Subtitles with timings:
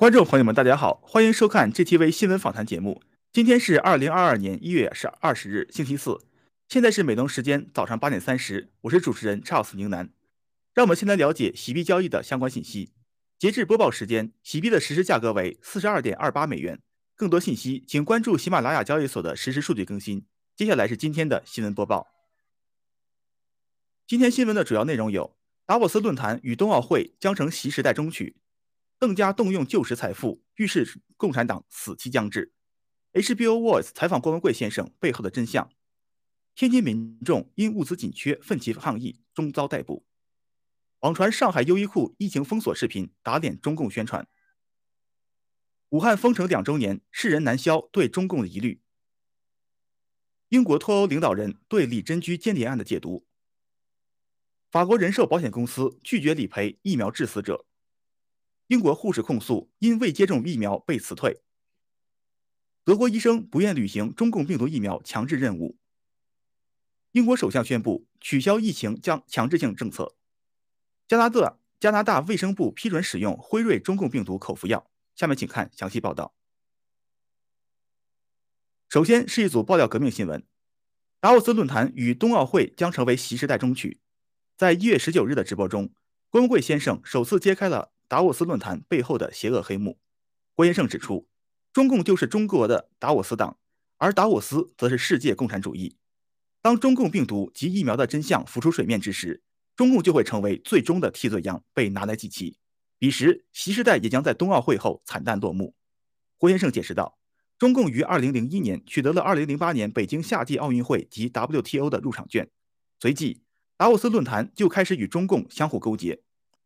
[0.00, 3.02] 观众朋友们，大家好，欢迎收看 GTV 新闻访谈节目。
[3.34, 6.18] 今天是二零二二年一月十二十日，星期四，
[6.70, 10.08] 现在是美东时间早上八点三十，我是主持人 Charles 宁南。
[10.72, 12.94] 让我们先来了解洗币交易的相关信息。
[13.38, 16.80] 截至播报时间，洗币的实时价格为四十二点二八美元。
[17.14, 20.24] 更多信息，请关注喜马拉雅交易所的实时数据更新。
[20.56, 22.06] 接下来是今天的新闻播报。
[24.06, 25.36] 今天新闻的主要内容有：
[25.66, 28.36] 达沃斯论坛与冬奥会将成习时代中曲。
[29.00, 32.52] 邓家动用旧时财富，预示共产党死期将至。
[33.14, 35.72] HBO Voice 采访郭文贵先生背后的真相。
[36.54, 40.04] 天津民众因物资紧缺奋起抗议，终遭逮捕。
[40.98, 44.28] 网传上海优衣库疫情封锁视频，打脸中共宣传。
[45.88, 48.82] 武汉封城两周年，世人难消对中共的疑虑。
[50.50, 53.26] 英国脱欧领导人对李珍居间谍案的解读。
[54.70, 57.64] 法国人寿保险公司拒绝理赔疫苗致死者。
[58.70, 61.42] 英国护士控诉因未接种疫苗被辞退。
[62.84, 65.76] 德国医生不愿履行中共病毒疫苗强制任务。
[67.10, 70.14] 英国首相宣布取消疫情将强制性政策。
[71.08, 74.88] 加拿大加拿大卫生部批准使用辉瑞中共病毒口服药。
[75.16, 76.32] 下面请看详细报道。
[78.88, 80.46] 首先是一组爆料革命新闻：
[81.18, 83.98] 达沃斯论坛与冬奥会将成为习时代终曲。
[84.56, 85.92] 在一月十九日的直播中，
[86.28, 87.90] 郭文贵先生首次揭开了。
[88.10, 89.96] 达沃斯论坛背后的邪恶黑幕，
[90.56, 91.28] 郭先生指出，
[91.72, 93.56] 中共就是中国的达沃斯党，
[93.98, 95.94] 而达沃斯则是世界共产主义。
[96.60, 99.44] 当中共病毒及疫苗的真相浮出水面之时，
[99.76, 102.58] 中共就会成为最终的替罪羊，被拿来祭旗。
[102.98, 105.76] 彼时，习时代也将在冬奥会后惨淡落幕。
[106.36, 107.16] 郭先生解释道，
[107.60, 112.50] 中共于二零零一年取得了二零零八年北京夏季奥运会及 WTO 的入场券，
[112.98, 113.44] 随即
[113.76, 116.20] 达沃斯论坛就开始与中共相互勾结。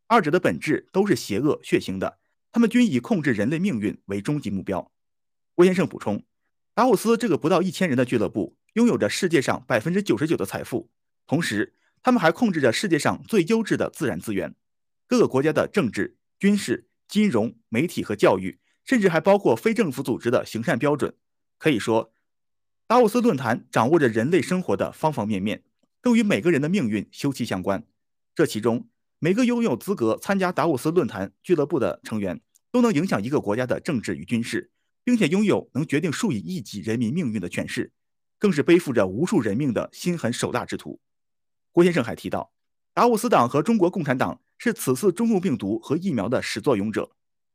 [0.07, 2.19] 二者的本质都是邪恶血腥的，
[2.51, 4.91] 他们均以控制人类命运为终极目标。
[5.55, 6.23] 郭先生补充，
[6.73, 10.91] 达沃斯这个不到一千人的俱乐部拥有着世界上百分之九十九的财富，
[11.25, 11.73] 同时
[12.03, 14.53] 他们还控制着世界上最优质的自然资源，
[15.07, 21.15] 各个国家的政治、军事、金融、媒体和教育，甚至还包括非政府组织的行善标准。
[21.57, 22.13] 可以说，
[22.85, 25.63] 达沃斯论坛掌握着人类生活的方方面面，
[26.01, 27.83] 都与每个人的命运休戚相关。
[28.35, 28.87] 这其中，
[29.19, 32.41] 每个拥有资格参加达沃斯论坛俱乐部的成员，
[32.71, 34.71] 都能影响一个国家的政治与军事，
[35.03, 37.93] 并且拥有能决定数以亿计人民命运的权势，
[38.37, 40.99] 更是背负着无数人命的心狠手辣之徒。
[41.71, 42.51] 郭先生还提到，
[42.93, 47.11] 达沃斯党和中国共产党是此次中共病毒和疫苗的始作俑者。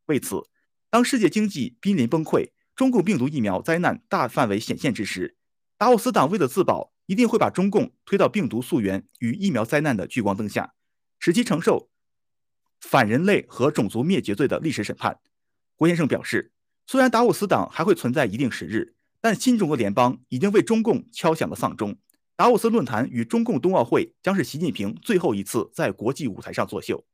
[0.06, 0.42] 为此，
[0.88, 5.36] 当世界经济濒临崩溃、中共病毒疫苗灾难大范围显现之时，
[5.76, 10.74] 达沃斯党为了自保，一定会把中共推到病毒溯源与疫苗灾难的聚光灯下。
[11.20, 11.90] 使其承受
[12.80, 15.20] 反人类和种族灭绝罪的历史审判。
[15.76, 16.50] 郭先生表示，
[16.86, 21.98] 虽然达沃斯党还会存在一定时日，但新中国联邦已经为中共敲响了丧钟。
[22.36, 27.04] 达沃斯论坛与中共冬奥会将是习近平最后一次在国际舞台上作秀。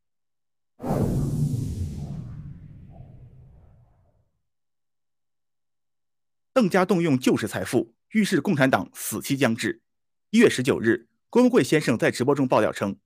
[6.53, 9.83] 邓家动用旧时财富，预示共产党死期将至。
[10.31, 12.97] 一月十九日，郭文贵先生在直播中爆料称。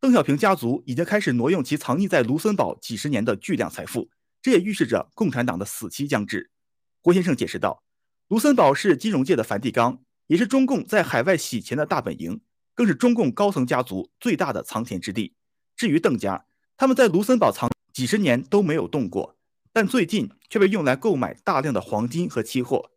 [0.00, 4.08] 邓小平家族已经开始挪用其藏匿在卢森堡几十年的巨量财富，
[4.40, 6.50] 这也预示着共产党的死期将至。
[7.02, 7.82] 郭先生解释道
[8.28, 12.40] ：“卢森堡是金融界的梵蒂冈，也是中共在海外洗钱的大本营，
[12.74, 15.34] 更是中共高层家族最大的藏钱之地。
[15.76, 16.46] 至于邓家，
[16.78, 19.36] 他们在卢森堡藏几十年都没有动过，
[19.70, 22.92] 但最近却被用来购买大量的黄金和期货。”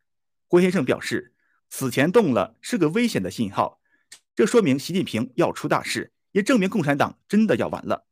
[0.47, 1.33] 郭先生表示
[1.69, 3.81] ：“此前动了是个危险的信号，
[4.33, 8.05] 这说明习近平要出大事。”也证明共产党真的要完了。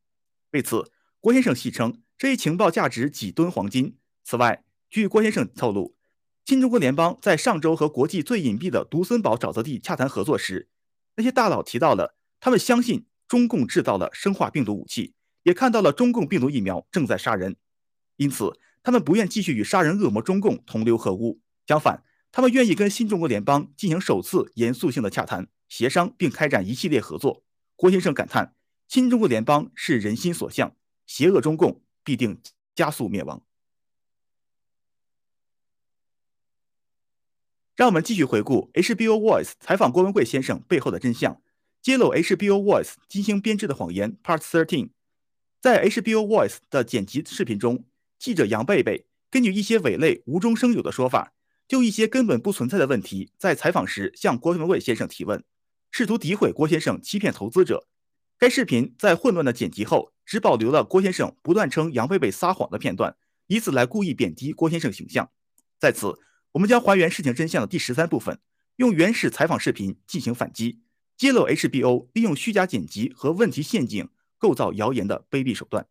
[0.51, 3.97] 为此，郭先生戏称这一情报价值几吨黄金。
[4.23, 5.95] 此外，据郭先生透露，
[6.45, 10.69] 新中国联邦在上周和国际最隐蔽的卢森堡沼泽地洽谈合作时，
[11.15, 15.13] 那些大佬提到了他们相信中共制造了生化病毒武器，
[15.43, 17.55] 也看到了中共病毒疫苗正在杀人，
[18.17, 21.39] 因此他们不愿继续与杀人恶魔中共同流合污。
[21.65, 27.43] 相反，他们愿意跟新中国联邦进行首次严肃性的洽谈、协商，并开展一系列合作。
[27.81, 28.53] 郭先生感叹
[28.87, 30.75] ：“新中国联邦是人心所向，
[31.07, 32.39] 邪恶中共必定
[32.75, 33.43] 加速灭亡。”
[37.75, 41.41] 让我们继续回顾 HBO Voice 采访郭文贵先生背后的真相，
[41.81, 44.15] 揭露 HBO Voice 精心编织的谎言。
[44.23, 44.91] Part Thirteen，
[45.59, 47.85] 在 HBO Voice 的剪辑视频中，
[48.19, 51.33] 记者杨贝贝根据一些伪类无中生有的说法，
[51.67, 55.43] 就一些根本不存在的问题，在采访时向郭文贵先生提问。
[55.91, 57.85] 试图诋毁郭先生欺骗投资者。
[58.39, 63.15] 该视频在混乱的剪辑后，只保留了郭先生不断称杨贝贝撒谎的片段，
[63.47, 65.29] 以此来故意贬低郭先生形象。
[65.77, 66.17] 在此，
[66.53, 68.39] 我们将还原事情真相的第十三部分，
[68.77, 70.79] 用原始采访视频进行反击，
[71.17, 75.87] 揭露 HBO 利用虚假剪辑和问题陷阱构造谣言的卑鄙手段。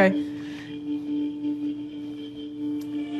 [0.00, 0.26] Okay.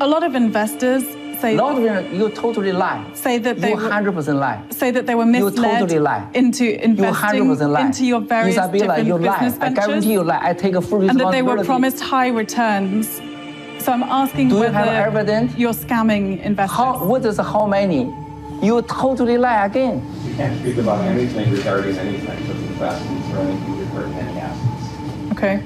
[0.00, 1.04] A lot of investors
[1.40, 3.04] say lot of them, you totally lie.
[3.14, 4.62] say that they You were, 100% lie.
[4.70, 5.54] say that they were misled.
[5.56, 6.30] You misled totally lie.
[6.34, 7.44] into investing.
[7.46, 7.80] You 100% lie.
[7.86, 9.38] into your various Isabella, different you lie.
[9.44, 10.40] business I guarantee you lie.
[10.42, 13.20] I take a full and that they were promised high returns.
[13.84, 15.56] So I'm asking Do you whether have evidence?
[15.56, 16.76] you're scamming investors.
[16.76, 18.00] How, what is how many?
[18.62, 19.96] You totally lie again.
[20.26, 25.32] You can't speak about anything regarding any types of investments or anything regarding any assets.
[25.32, 25.62] Okay.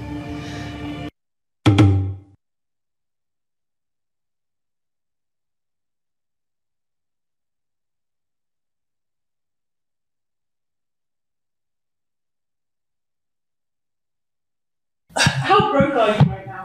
[15.17, 16.65] How broke are you right now?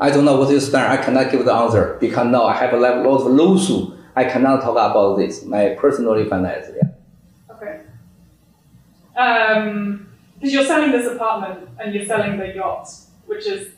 [0.00, 0.92] I don't know what you stand.
[0.92, 3.94] I cannot give the answer because now I have a lot of lawsuit.
[4.16, 5.44] I cannot talk about this.
[5.44, 6.66] My personally finance.
[6.74, 7.54] Yeah.
[7.54, 7.80] Okay.
[9.16, 12.88] Um, because you're selling this apartment and you're selling the yacht,
[13.26, 13.68] which is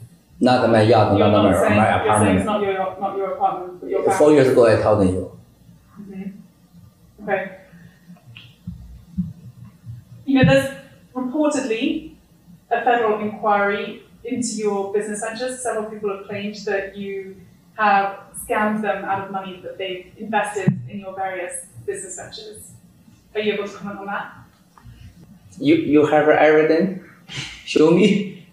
[0.45, 2.37] Not my yard, not not my, saying my apartment.
[2.37, 5.33] it's not your not your apartment, but your Four years ago, I told you.
[7.23, 7.61] Okay.
[10.27, 10.75] You know, there's
[11.15, 12.13] reportedly
[12.71, 15.63] a federal inquiry into your business ventures.
[15.63, 17.37] Several people have claimed that you
[17.79, 21.55] have scammed them out of money that they've invested in your various
[21.87, 22.73] business ventures.
[23.35, 24.35] Are you able to comment on that?
[25.59, 27.03] You you have evidence?
[27.65, 28.44] Show me.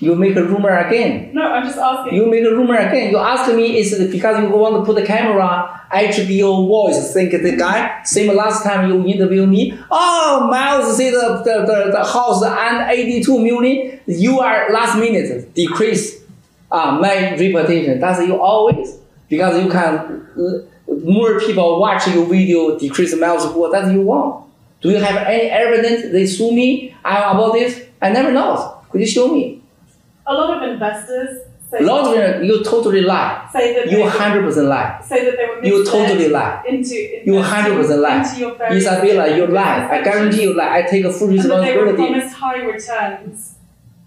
[0.00, 1.30] You make a rumor again.
[1.34, 2.14] No, I'm just asking.
[2.14, 3.10] You make a rumor again.
[3.10, 7.32] You ask me is it because you want to put the camera, HBO voice, think
[7.32, 9.76] the guy, same last time you interview me.
[9.90, 14.00] Oh, Miles see the, the, the, the house and 82 million.
[14.06, 16.22] You are last minute decrease
[16.70, 17.98] uh, my reputation.
[17.98, 18.98] That's you always.
[19.28, 23.70] Because you can, uh, more people watch your video, decrease Miles score.
[23.70, 24.46] That's you want.
[24.80, 27.84] Do you have any evidence they sue me about this?
[28.00, 28.76] I never know.
[28.90, 29.57] Could you show me?
[30.28, 31.30] A lot of investors
[31.70, 33.48] say, A lot of them, you totally lie.
[33.52, 35.00] say that You they, 100% lie.
[35.06, 36.62] say that they were You totally lie.
[36.68, 36.94] into
[37.26, 38.18] You investing 100% lie.
[38.22, 39.88] into your Isabella, you lie.
[39.90, 40.78] I guarantee you lie.
[40.78, 42.12] I take a full and that they were responsibility.
[42.12, 43.54] promised high returns.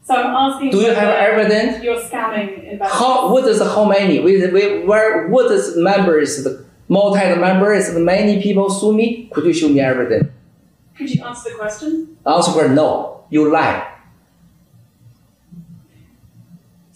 [0.03, 1.83] So I'm asking Do you have evidence?
[1.83, 2.99] You're scamming investors.
[2.99, 4.19] How, what is how many?
[4.19, 9.29] With, with, where, what is members, the multi members, many people sue me?
[9.33, 10.27] Could you show me evidence?
[10.97, 12.17] Could you answer the question?
[12.25, 13.23] Answer no.
[13.29, 13.87] You lie.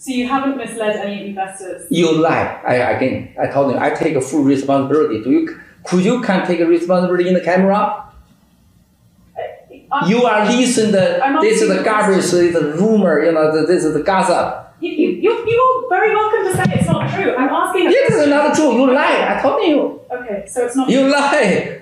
[0.06, 1.84] So you haven't misled any investors.
[1.90, 2.60] You lie.
[2.64, 5.20] I, again, I told you, I take a full responsibility.
[5.20, 8.04] Do you, could you can take a responsibility in the camera?
[9.36, 12.52] Uh, You are listening the, I'm this is the a garbage, question.
[12.52, 14.74] the rumor, you know, this is the gossip.
[14.80, 17.34] You, you, you, you're very welcome to say it's not true.
[17.34, 17.86] I'm asking.
[17.88, 18.72] a This is not true.
[18.78, 19.36] You lie.
[19.36, 20.00] I told you.
[20.12, 20.88] Okay, so it's not.
[20.88, 21.80] You lie.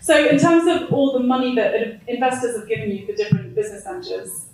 [0.00, 1.74] So in terms of all the money that
[2.06, 4.46] investors have given you for different business ventures,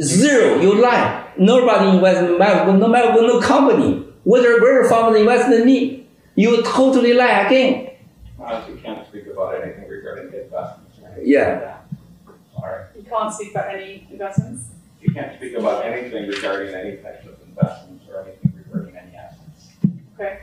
[0.00, 0.60] Zero.
[0.60, 1.26] You lie.
[1.38, 4.04] Nobody invests in Melbourne, no Melbourne, no company.
[4.24, 6.06] Whether where from the investment me.
[6.34, 7.90] You totally lie again.
[8.38, 10.98] Honestly, can't speak about anything regarding the investments.
[11.02, 11.78] or Yeah.
[12.26, 12.34] like.
[12.60, 12.84] Sorry.
[12.96, 14.68] you can't speak about any investments.
[15.00, 19.68] You can't speak about anything regarding any types of investments or anything regarding any assets.
[20.14, 20.40] Okay.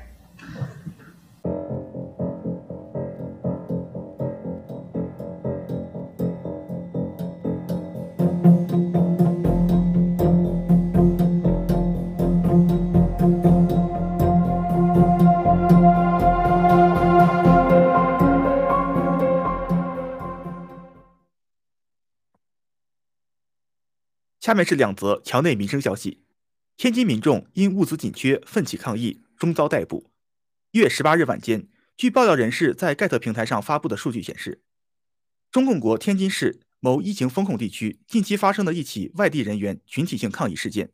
[24.45, 26.21] 下面是两则桥内民生消息：
[26.77, 30.11] 天津民众因物资紧缺奋起抗议，终遭逮捕。
[30.69, 34.61] 一月十八日晚间，据爆料人士在盖特平台上发布的数据显示，
[35.49, 40.91] 中共国天津市某疫情风控地区近期发生的一起外地人员群体性抗议事件，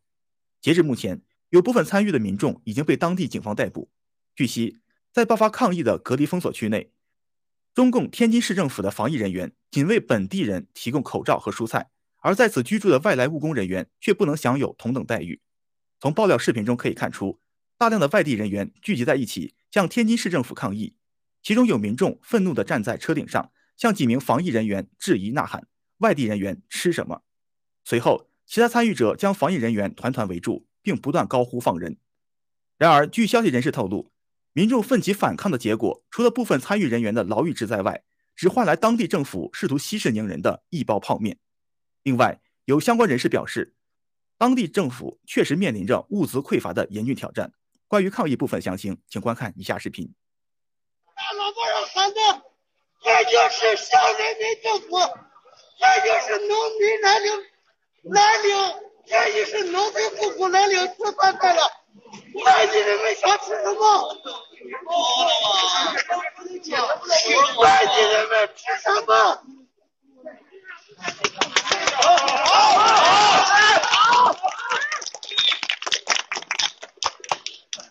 [0.61, 3.89] 截至目前，有部分参与的民众已经被当地警方逮捕。
[4.33, 4.77] 据悉，
[5.11, 6.93] 在爆发抗议的隔离封锁区内，
[7.75, 11.89] 中共天津市政府的防疫人员仅为本地人提供口罩和蔬菜，
[12.21, 15.41] 而在此居住的外来务工人员却不能享有同等待遇。
[15.99, 17.39] 从爆料视频中可以看出，
[17.77, 20.95] 大量的外地人员聚集在一起向天津市政府抗议，
[21.43, 25.67] 其中有民众愤怒地站在车顶上，向几名防疫人员质疑呐喊
[25.99, 27.23] ：“外地人员吃什么？”
[27.85, 31.97] 随后，其他参与者将防疫人员团团围住，并不断高呼放人。
[32.77, 34.11] 然而，据消息人士透露，
[34.53, 38.03] 民众奋起反抗的结果，除了部分参与人员的牢狱之灾外，
[38.35, 41.37] 只换来当地政府试图息事宁人的一包泡面。
[42.03, 43.75] 另外，有相关人士表示，
[44.37, 47.53] 当地政府确实面临着物资匮乏的严峻挑战。
[47.87, 50.13] 关于抗议部分详情，请观看以下视频。
[51.15, 52.41] 大老板人喊的，
[53.03, 54.97] 这就是小人民政府，
[55.77, 57.31] 这就是农民来领
[58.03, 58.49] 来领，
[59.05, 61.61] 这就是农村户口来领吃饭来了。
[62.45, 64.17] 外地人们想吃什么？
[67.61, 69.43] 外地人们吃什么？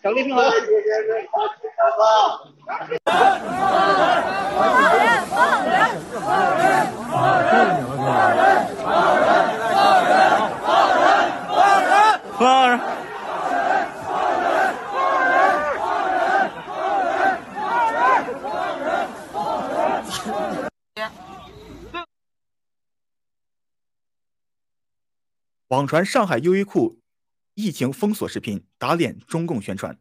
[0.03, 0.41] 小丽平好。
[0.41, 3.21] 外地人们想吃什么？
[25.71, 26.99] 网传上海优衣库
[27.53, 29.97] 疫情封锁视频，打脸中共宣传。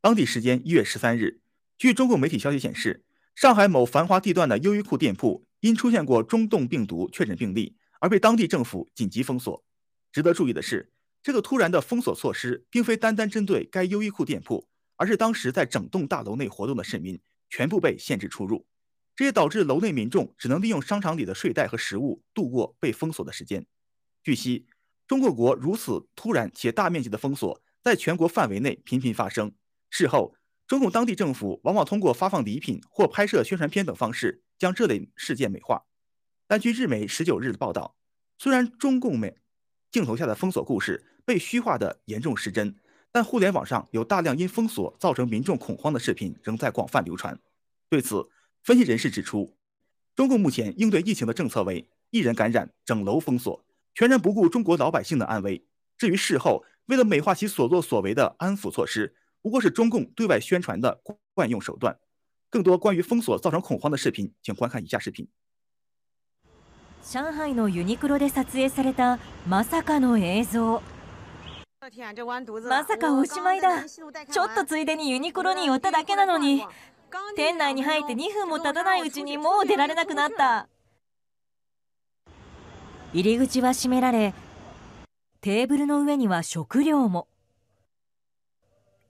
[0.00, 1.42] 当地时间一月十三日，
[1.76, 9.62] 据中共媒体消息显示，上海某繁华地段的优衣库店铺因出现过中东病毒确诊病例，而被当地政府紧急封锁。
[10.10, 10.90] 值得注意的是，
[11.22, 17.20] 这个突然的封锁措施并非单单针对该优衣库店铺，而是当时在整栋大楼内活动的市民
[17.50, 18.66] 全部被限制出入。
[19.14, 23.66] 这也导致楼内民众只能利用商场里的睡袋和食物度过被封锁的时间。
[24.22, 24.64] 据悉，
[25.06, 29.52] 中国国如此突然且大面积的封锁，在全国范围内频频发生。
[29.90, 30.34] 事后，
[30.66, 35.84] 中共当地政府往往通过发放礼品或拍摄宣传片等方式，将这类事件美化。
[36.46, 37.96] 但据日媒十九日的报道，
[38.38, 39.36] 虽然中共美
[39.90, 42.74] 镜头下的封锁故事被虚化的严重失真，
[43.12, 47.38] 但互联网上有大量因封锁造成民众恐慌的视频仍在广泛流传。
[47.90, 48.28] 对此，
[48.62, 49.56] 分析人士指出，
[50.16, 55.65] 中共目前应对疫情的政策为一人感染整楼封锁，全然不顾中国老百姓的安危。
[55.97, 61.01] 至于事后为了美化其所作所为的安抚措施，不过是中共对外宣传的
[61.33, 61.97] 惯用手段。
[62.49, 65.27] 更多关于封锁造成恐慌的视频，请观看以下视频。
[67.01, 70.81] 上海のユニクロで撮影されたまさかの映像
[72.67, 76.61] まさかおしまいだちょっとついでにユニクロに寄っただけなのに
[77.35, 80.67] 店内に入って2分も経たないうちにもう出られなくなった
[83.14, 84.34] 入り口は閉められ
[85.40, 87.28] テーブルの上には食料も。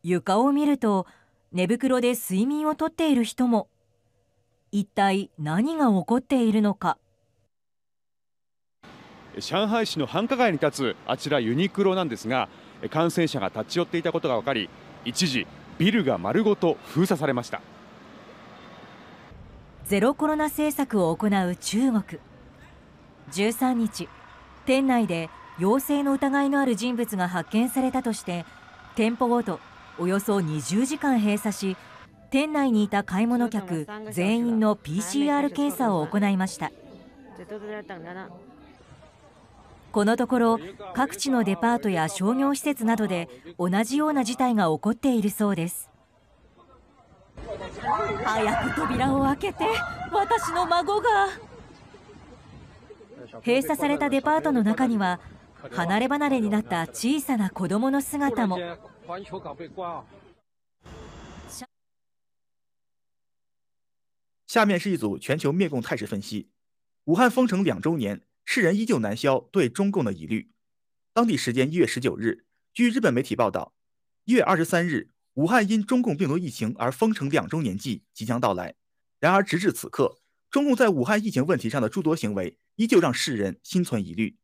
[0.02, 1.06] 床を見ると
[1.52, 3.66] 寝袋で睡眠をとっている人も。
[4.72, 6.98] 一体何が起こっているのか。
[9.38, 12.50] 上海市の繁華街に立つあちらユニクロなんですが
[12.90, 14.68] 感染者が立ち寄っていたことが分かり
[15.06, 15.46] 一時
[15.78, 17.62] ビルが丸ごと封鎖されました。
[19.86, 22.20] ゼロコロナ政策を行う中国
[23.32, 24.08] 13日
[24.66, 28.44] 店内で陽性の疑いのある人物が発見されたとして
[28.96, 29.60] 店舗ごと
[29.98, 31.76] およそ20時間閉鎖し
[32.30, 36.72] 店内にいた買い物客全員の PCR 検査を行いました。
[39.92, 40.58] このところ
[40.94, 43.28] 各地のデパートや商業施設などで
[43.60, 45.88] 同じような事態が起こっているそうです。
[48.24, 49.64] 早く扉を開けて
[50.10, 51.28] 私の孫が
[53.45, 55.19] 閉鎖されたデパートの中には
[55.71, 58.57] 離れ離れになった小さな子供の姿も
[64.47, 66.47] 下面是一组全球灭共态势分析。
[67.03, 70.51] 武汉封城两周年，世人依旧难消对中共的疑虑。
[71.13, 73.73] 当地时间一月十九日，据日本媒体报道，
[74.25, 78.75] 一月二十三日，武汉因中共病毒疫情而封城两周年季即将到来。
[79.19, 80.17] 然而，直至此刻，
[80.54, 84.36] 中共在武汉疫情问题上的诸多行为依旧让世人心存疑虑。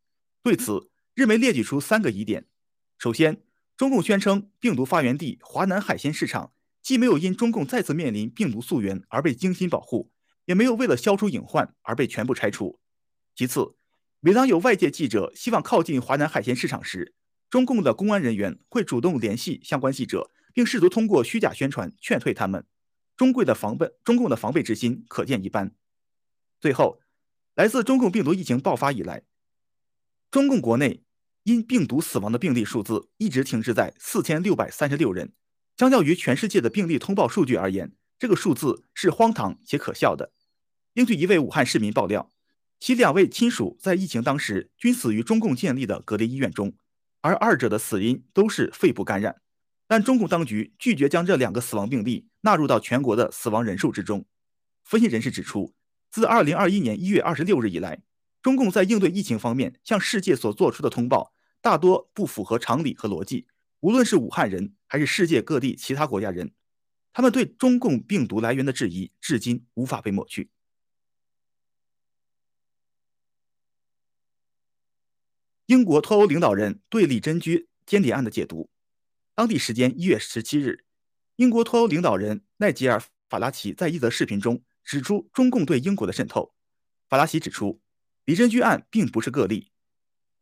[0.43, 2.49] 对此，日媒列举出三个疑点：
[2.99, 3.45] 首先，
[3.76, 10.11] 中共宣称病毒发源地华南海鲜市场既没有因中共再次面临病毒溯源而被精心保护，
[10.47, 12.80] 也没有为了消除隐患而被全部拆除。
[13.37, 13.76] 其次，
[14.19, 17.15] 每当有外界记者希望靠近华南海鲜市场时，
[17.49, 22.67] 中共的公安人员会主动联系相关记者，并试图通过虚假宣传劝退他们。
[23.17, 25.76] 中共的防备，中共的防备之心可见一斑。
[26.61, 27.01] 最后，
[27.55, 29.23] 来自中共病毒疫情爆发以来，
[30.31, 31.03] 中共国内
[31.45, 35.33] 因病毒死亡的病例数字一直停滞在四千六百三十六人。
[35.79, 40.33] 相较于全世界的病例通报数据而言，这个数字是荒唐且可笑的。
[40.95, 42.31] 根据一位武汉市民爆料，
[42.79, 46.75] 其两位亲属在疫情当时均死于中共建立的隔离医院中，
[47.23, 49.41] 而二者的死因都是肺部感染。
[49.87, 54.27] 但中共当局拒绝将这两个死亡病例纳入到全国的死亡人数之中。
[54.85, 55.75] 分析人士指出，
[56.11, 58.03] 自2021年1月26日以来，
[58.43, 63.47] 中共在应对疫情方面向世界所做出的通报大多不符合常理和逻辑。
[63.81, 66.53] 无论是武汉人还是世界各地其他国家人，
[67.13, 70.51] 他们对中共病毒来源的质疑至今无法被抹去。
[75.67, 78.69] 英国脱欧领导人对李珍居间谍案的解读。
[79.37, 80.85] 当地时间一月十七日，
[81.37, 86.54] 英国脱欧领导人奈吉尔·法拉奇在一则视频中指出中共对英国的渗透。
[87.08, 87.80] 法拉奇指出，
[88.25, 89.71] 李珍居案并不是个例，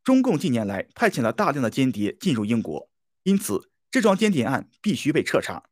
[0.05, 2.91] 中共近年来派遣了大量的间谍进入英国。
[3.23, 5.65] 因此，这桩间谍案必须被彻查。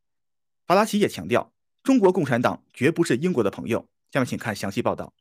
[0.66, 1.52] 法拉奇也强调，
[1.82, 3.88] 中国共产党绝不是英国的朋友。
[4.10, 5.12] 下面请看详细报道。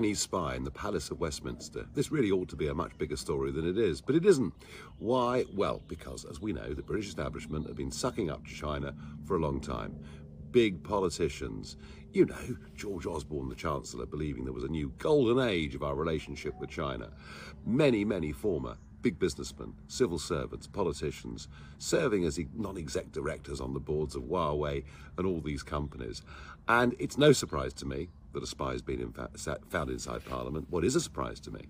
[0.00, 1.84] Chinese spy in the Palace of Westminster.
[1.92, 4.54] This really ought to be a much bigger story than it is, but it isn't.
[4.98, 5.44] Why?
[5.52, 8.94] Well, because, as we know, the British establishment have been sucking up to China
[9.26, 9.94] for a long time.
[10.52, 11.76] Big politicians,
[12.14, 15.94] you know, George Osborne, the Chancellor, believing there was a new golden age of our
[15.94, 17.10] relationship with China.
[17.66, 23.80] Many, many former big businessmen, civil servants, politicians, serving as non exec directors on the
[23.80, 24.82] boards of Huawei
[25.18, 26.22] and all these companies.
[26.68, 29.12] And it's no surprise to me that a spy has been
[29.68, 30.66] found inside Parliament.
[30.70, 31.62] What is a surprise to me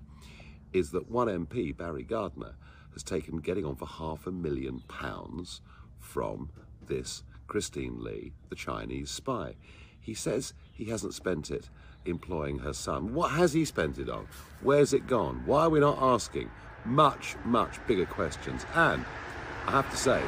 [0.72, 2.54] is that one MP, Barry Gardner,
[2.92, 5.60] has taken getting on for half a million pounds
[5.98, 6.50] from
[6.86, 9.54] this Christine Lee, the Chinese spy.
[10.00, 11.68] He says he hasn't spent it
[12.04, 13.14] employing her son.
[13.14, 14.26] What has he spent it on?
[14.62, 15.42] Where's it gone?
[15.46, 16.50] Why are we not asking
[16.84, 18.64] much, much bigger questions?
[18.74, 19.04] And
[19.66, 20.22] I have to say,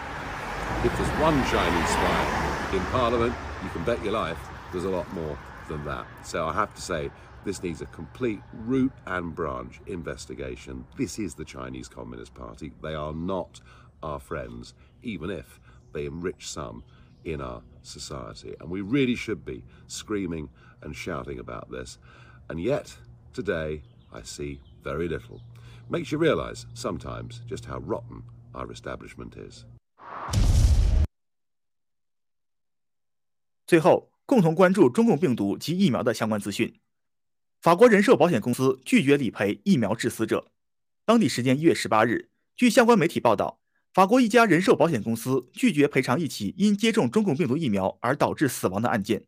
[0.85, 4.39] if there's one Chinese spy in Parliament, you can bet your life
[4.73, 6.07] there's a lot more than that.
[6.25, 7.11] So I have to say,
[7.45, 10.85] this needs a complete root and branch investigation.
[10.97, 12.73] This is the Chinese Communist Party.
[12.83, 13.61] They are not
[14.03, 15.59] our friends, even if
[15.93, 16.85] they enrich some
[17.25, 18.55] in our society.
[18.61, 20.51] And we really should be screaming
[20.83, 21.99] and shouting about this.
[22.49, 22.97] And yet,
[23.33, 25.41] today, I see very little.
[25.89, 28.23] Makes you realize sometimes just how rotten
[28.55, 29.65] our establishment is.
[33.67, 36.81] 最后，共同关注中共病毒及疫苗的相关资讯。
[37.61, 40.51] 法国人寿保险公司拒绝理赔疫苗致死者。
[41.05, 43.61] 当地时间一月十八日，据相关媒体报道。
[43.93, 49.27] 法国一家人寿保险公司拒绝赔偿一起因接种中共病毒疫苗而导致死亡的案件。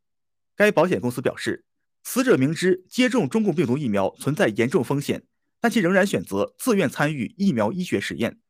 [0.57, 1.67] 该保险公司表示，
[2.03, 5.25] 死者明知接种中共病毒疫苗存在严重风险，
[5.61, 8.41] 但其仍然选择自愿参与疫苗医学实验。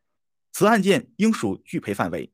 [0.52, 2.30] 此案件应属拒赔范围。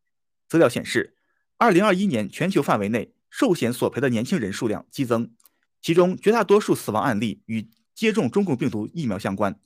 [0.47, 1.17] 资料显示
[1.57, 5.31] ，2021年全球范围内寿险索赔的年轻人数量激增，
[5.81, 9.59] 其中绝大多数死亡案例与接种中共病毒疫苗相关。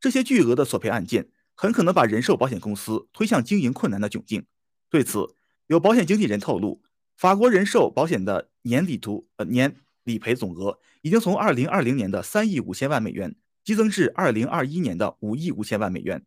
[0.00, 1.28] 这些巨额的索赔案件。
[1.56, 4.44] 很可能把人寿保险公司推向经营困难的窘境。
[4.90, 5.36] 对此，
[5.68, 6.82] 有保险经纪人透露，
[7.16, 16.26] 法国人寿保险的年理图呃年理赔总额已经从2020年的3亿5千万美元激增至2021年的5亿5千万美元。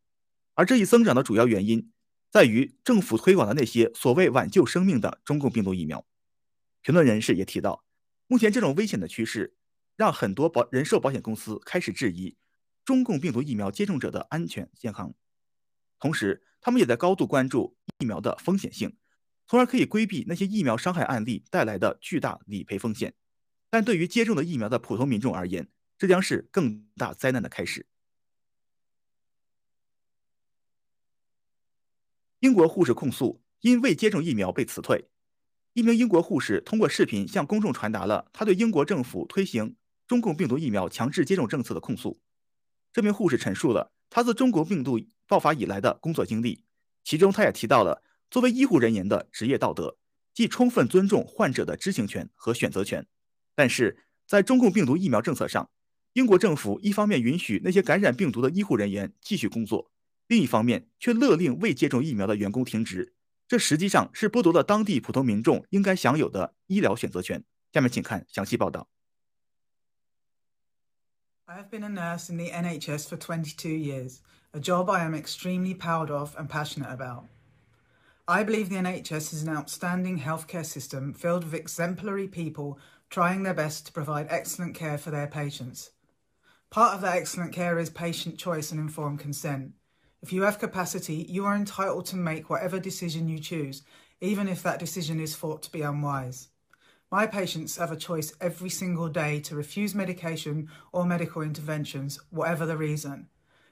[0.55, 1.91] 而这一增长的主要原因
[2.31, 6.05] 在于政府推广的那些所谓挽救生命的中共病毒疫苗。
[6.81, 7.83] 评论人士也提到，
[8.27, 9.55] 目前这种危险的趋势
[9.95, 12.37] 让很多保人寿保险公司开始质疑。
[12.85, 15.13] 中共病毒疫苗接种者的安全健康，
[15.99, 18.95] 同时，他们也在高度关注疫苗的风险性，
[19.45, 23.13] 从而可以规避那些疫苗伤害案例带来的巨大理赔风险。
[23.69, 27.85] 但对于接种的疫苗的普通民众而言，这将是更大灾难的开始。
[32.39, 35.09] 英国护士控诉因未接种疫苗被辞退。
[35.77, 39.75] 一名英国护士通过视频向公众传达了他对英国政府推行
[40.07, 42.19] 中共病毒疫苗强制接种政策的控诉。
[42.91, 46.63] 这名护士陈述了他自中国病毒爆发以来的工作经历，
[47.03, 49.99] 其中他也提到了作为医护人员的职业道德，
[50.33, 53.05] 即充分尊重患者的知情权和选择权。
[53.53, 55.69] 但是在中共病毒疫苗政策上，
[56.13, 59.91] 英国政府一方面允许那些感染病毒的医护人员继续工作，
[60.25, 63.13] 另一方面却勒令未接种疫苗的员工停职。
[63.46, 67.44] 这实际上是剥夺了当地普通民众应该享有的医疗选择权。
[67.72, 68.88] 下面请看详细报道。
[71.46, 74.20] I have been a nurse in the NHS for 22 years,
[74.52, 77.24] a job I am extremely proud of and passionate about.
[78.26, 82.78] I believe the NHS is an outstanding healthcare system filled with exemplary people
[83.10, 85.90] trying their best to provide excellent care for their patients.
[86.70, 89.72] Part of that excellent care is patient choice and informed consent.
[90.21, 93.83] if you have capacity, you are entitled to make whatever decision you choose,
[94.19, 96.49] even if that decision is thought to be unwise.
[97.11, 102.65] My patients have a choice every single day to refuse medication or medical interventions, whatever
[102.65, 103.29] the reason.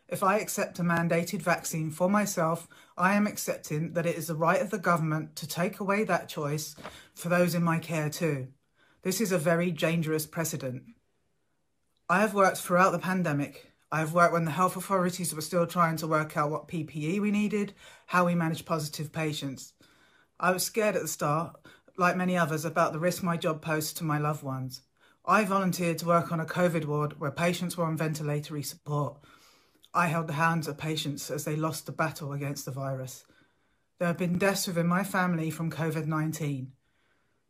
[0.08, 4.36] If I accept a mandated vaccine for myself, I am accepting that it is the
[4.36, 6.75] right of the government to take away that choice
[7.15, 8.49] for those in my care too.
[9.01, 10.84] This is a very dangerous precedent.
[12.08, 13.71] I have worked throughout the pandemic.
[13.95, 17.21] I have worked when the health authorities were still trying to work out what PPE
[17.21, 17.73] we needed,
[18.08, 19.71] how we manage positive patients.
[20.38, 21.55] I was scared at the start,
[21.95, 24.81] like many others, about the risk my job posed to my loved ones.
[25.25, 29.15] I volunteered to work on a COVID ward where patients were on ventilatory support.
[29.93, 33.23] I held the hands of patients as they lost the battle against the virus.
[33.99, 36.73] There have been deaths within my family from COVID 19.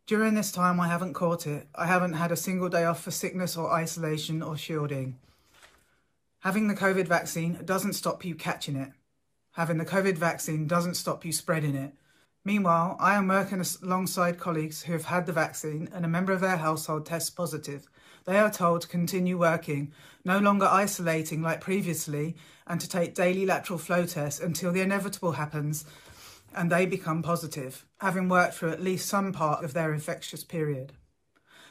[0.06, 1.70] During this time, I haven't caught it.
[1.74, 5.18] I haven't had a single day off for sickness or isolation or shielding.
[6.46, 8.92] Having the COVID vaccine doesn't stop you catching it.
[9.54, 11.94] Having the COVID vaccine doesn't stop you spreading it.
[12.44, 16.42] Meanwhile, I am working alongside colleagues who have had the vaccine and a member of
[16.42, 17.88] their household tests positive.
[18.26, 19.92] They are told to continue working,
[20.24, 22.36] no longer isolating like previously,
[22.68, 25.84] and to take daily lateral flow tests until the inevitable happens
[26.54, 30.94] and they become positive, having worked through at least some part of their infectious period.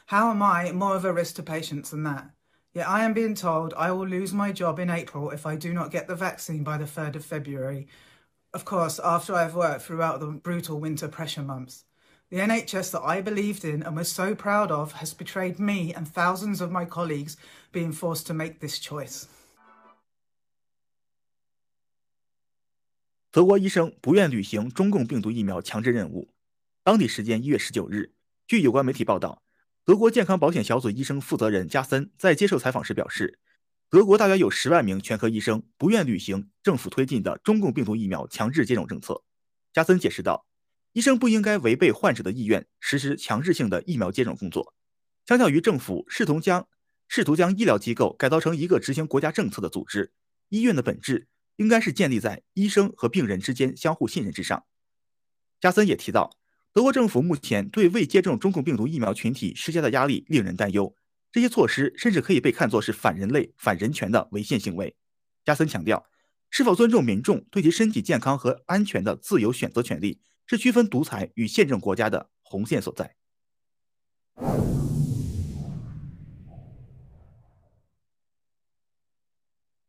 [0.07, 2.34] How am I more of a risk to patients than that?
[2.74, 5.72] Yet I am being told I will lose my job in April if I do
[5.72, 7.88] not get the vaccine by the 3rd of February.
[8.52, 11.84] Of course, after I have worked throughout the brutal winter pressure months.
[12.30, 16.06] The NHS that I believed in and was so proud of has betrayed me and
[16.06, 17.36] thousands of my colleagues
[17.72, 19.26] being forced to make this choice.
[23.32, 26.28] 德国医生不愿履行中共病毒疫苗强制任务。
[26.84, 28.12] 当地时间一月十九日，
[28.46, 29.42] 据有关媒体报道，
[29.85, 33.37] 德国健康保险小组医生负责人加森在接受采访时表示，
[33.87, 39.23] 德国大约有十万名全科医生不愿履行政府推进的中共病毒疫苗强制接种政策。
[39.71, 40.47] 加森解释道，
[40.93, 44.73] 医生不应该违背患者的意愿实施强制性的疫苗接种工作。
[45.27, 46.67] 相较于政府试图将
[47.07, 50.11] 试图将医疗机构改造成一个执行国家政策的组织，
[50.49, 51.27] 医院的本质。
[51.57, 54.65] 应该是建立在医生和病人之间相互信任之上。
[55.61, 56.35] 加森也提到，
[56.75, 60.93] 德国政府目前对未接种中共病毒疫苗群体施加的压力令人担忧，
[61.31, 64.93] 这些措施甚至可以被看作是反人类、反人权的违宪行为。
[65.45, 66.05] 加森强调，
[66.49, 73.15] 是否尊重民众对其身体健康和安全的自由选择权利，是区分独裁与宪政国家的红线所在。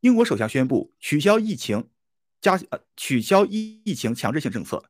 [0.03, 1.89] 英国首相宣布取消疫情
[2.41, 4.85] 加呃取消疫疫情强制性政策。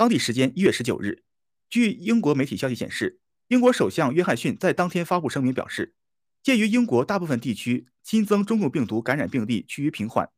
[0.00, 1.24] 当地时间一月十九日，
[1.68, 5.94] 据英国媒体消息显示，英国首相约翰逊在当天发布声明表示，
[6.42, 10.30] 鉴于英国大部分地区新增中共病毒感染病例趋于平缓，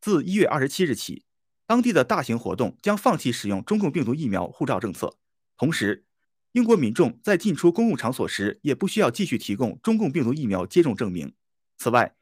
[0.00, 1.24] 自一月二十七日起，
[1.66, 5.18] 当地的大型活动将放弃使用中共病毒疫苗护照政策。
[5.58, 6.06] 同时，
[6.52, 11.34] 英国民众在进出公共场所时也不需要继续提供中共病毒疫苗接种证明。
[11.76, 12.14] 此外，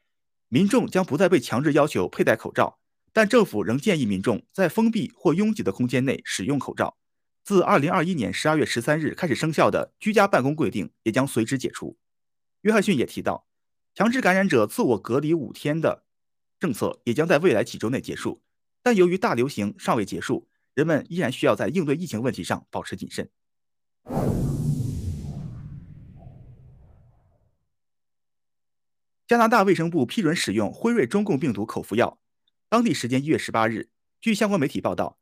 [0.49, 2.77] 民众将不再被强制要求佩戴口罩，
[3.11, 6.97] 但政府仍建议民众在封闭或拥挤的空间内使用口罩。
[7.43, 11.97] 自2021年12月13日开始生效的居家办公规定也将随之解除。
[12.61, 13.47] 约翰逊也提到，
[13.95, 16.03] 强制感染者自我隔离五天的
[16.59, 18.43] 政策也将在未来几周内结束，
[18.83, 23.29] 但由于大流行尚未结束，人们依然需要在应对疫情问题上保持谨慎。
[29.27, 32.19] 加拿大卫生部批准使用辉瑞中共病毒口服药。
[32.69, 33.89] 当地时间一月十八日，
[34.21, 35.17] 据相关媒体报道，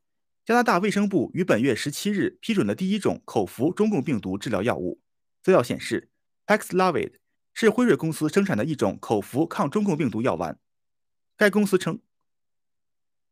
[0.46, 5.00] 加拿大卫生部于本月十七日批准了第一种口服中共病毒治疗药物。
[5.42, 6.10] 资料显示
[6.46, 7.14] ，Paxlovid
[7.54, 10.60] 是辉瑞公司生产的一种口服抗中共病毒药丸。
[11.38, 12.02] 该公司称，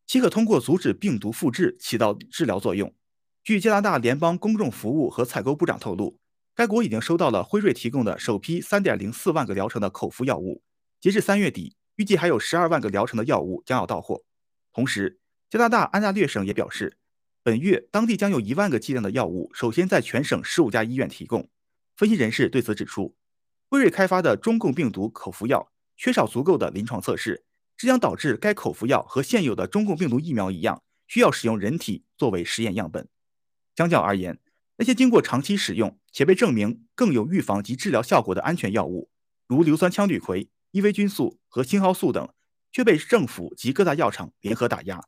[0.08, 2.95] 其可通过阻止病毒复制起到治疗作用。
[3.43, 6.17] 据加拿大联邦公众服务和采购部长透露。
[6.56, 10.63] 该国已经收到了辉瑞提供的首批3.04万个疗程的口服药物，
[11.01, 14.23] 截至三月底，预计还有12万个疗程的药物将要到货。
[14.73, 16.97] 同时，加拿大安大略省也表示，
[17.43, 21.49] 本月当地将有一万个剂量的药物首先在全省15家医院提供。
[21.95, 23.15] 分析人士对此指出，
[23.69, 27.45] 辉瑞开发的中共病毒口服药缺少足够的临床测试，
[27.77, 33.08] 这将导致该口服药和现有的中共病毒疫苗一样，需要使用人体作为实验样本。
[33.77, 34.39] 相较而言，
[34.77, 39.10] 那些经过长期使用且被证明更有预防及治疗效果的安全药物，
[39.47, 42.27] 如硫酸羟氯喹，伊维菌素和青蒿素等，
[42.69, 45.01] 却被政府及各大药厂联合打压。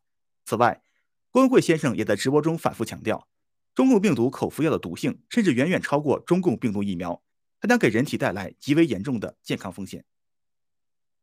[0.45, 0.81] 此外，
[1.29, 3.27] 郭文贵先生也在直播中反复强调，
[3.75, 7.21] 中共病毒口服药的毒性甚至远远超过中共病毒疫苗，
[7.59, 10.05] 它将给人体带来极为严重的健康风险。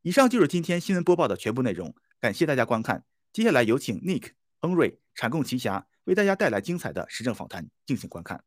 [0.03, 3.07] 以上就是今天新闻播报的全部内容，感谢大家观看。
[3.33, 8.45] 接下来有请 Nick、亨瑞、产供奇侠为大家带来精彩的时政访谈，敬请观看。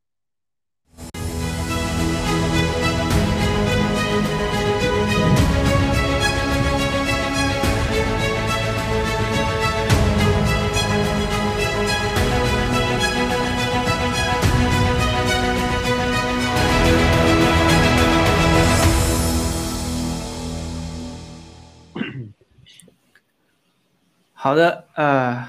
[24.48, 25.46] 好的，呃，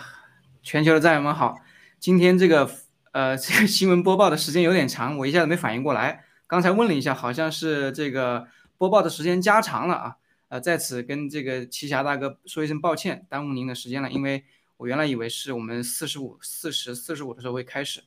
[0.62, 1.56] 全球的战友们好，
[2.02, 2.70] 今天这个
[3.14, 6.26] 呃 这个新闻播报的时间有点长，我一下子没反应过来。
[6.48, 8.46] 刚才问了一下，好像是这个
[8.78, 10.16] 播报的时间加长了啊，
[10.50, 14.44] 呃，在此跟这个奇侠大哥说一声抱歉，耽误您的时间了，因为
[14.76, 18.04] 我原来以为是我们四十五、四十四十五的时候会开始。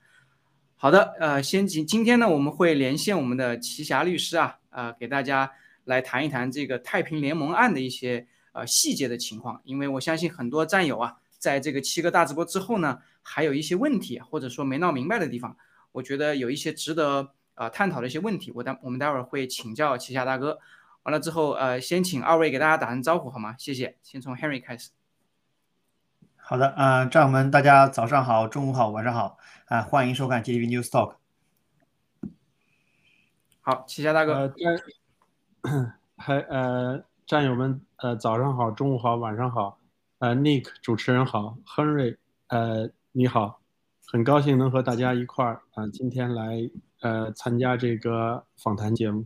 [0.76, 5.52] 好的，呃，先今今天呢，我们会连线我们的奇侠律师啊，呃，给大家
[5.85, 8.26] 来谈一谈这个太平联盟案的一些。
[8.53, 15.57] 呃，细节的情况，因为我相信很多战友啊，在这个七个大直播之后呢，还有一些问题，或者说没闹明白的地方，
[15.93, 20.59] 我觉得有一些值得呃探讨的一些问题，我待我们待会儿会请教旗下大哥。
[21.05, 23.57] 完了之后，呃，先请二位给大家打声招呼好吗？
[23.59, 23.97] 谢谢。
[24.03, 24.91] 先从 Henry 开始。
[26.37, 31.17] 好的，嗯，战友们，大家早上好，中午好，晚上好，啊，欢迎收看 GTV News Talk。
[33.62, 34.55] 好，旗下大哥。
[35.62, 37.05] 呃， 还呃。
[37.33, 39.79] 战友们，呃，早上好，中午好，晚上好，
[40.18, 42.18] 呃，Nick 主持人好，亨瑞，
[42.49, 43.62] 呃，你好，
[44.05, 49.25] 很高兴能和大家一块儿啊，今天来呃参加这个访谈节目。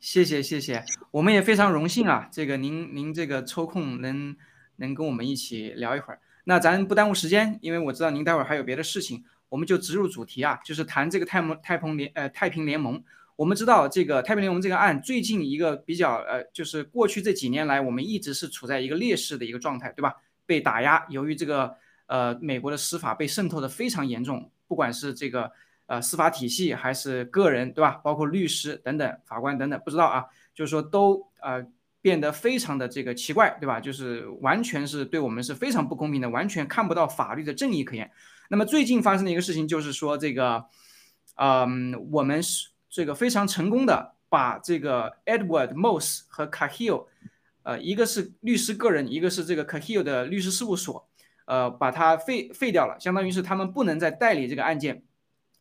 [0.00, 4.34] 谢谢谢谢，我们也非常荣幸啊，这个您您这个抽空能
[4.76, 6.20] 能跟我们一起聊一会儿。
[6.44, 13.04] 那咱不耽误时间，因为我知道您待会儿还有别的事情，我们就直入主题啊，就是谈这个太盟太平联呃太平联盟。
[13.36, 20.14] 我们知道这个太平联盟这个案，最近一个比较呃，就是过去这几年来，我们一直是处在一个劣势的一个状态，对吧？
[20.46, 25.52] 被打压，由于这个呃美国的司法被渗透的非常严重，不管是这个
[25.84, 28.00] 呃司法体系还是个人，对吧？
[28.02, 31.62] 包括律师等等，法官等等，不知道啊，就是说都呃
[32.00, 33.78] 变得非常的这个奇怪，对吧？
[33.78, 38.10] 就是完全是对我们是非常不公平的，完全看不到法律的正义可言。
[38.48, 40.64] 那么最近发生的一个事情就是说这个，
[41.34, 42.70] 嗯，我们是。
[42.96, 47.04] 这个非常成功的把这个 Edward Moss 和 Cahill，
[47.62, 51.06] 呃，一个是律师个人，一个是这个 Cahill 的律师事务所，
[51.44, 55.02] 呃，把它废废掉了，相当于是他们不能再代理这个案件。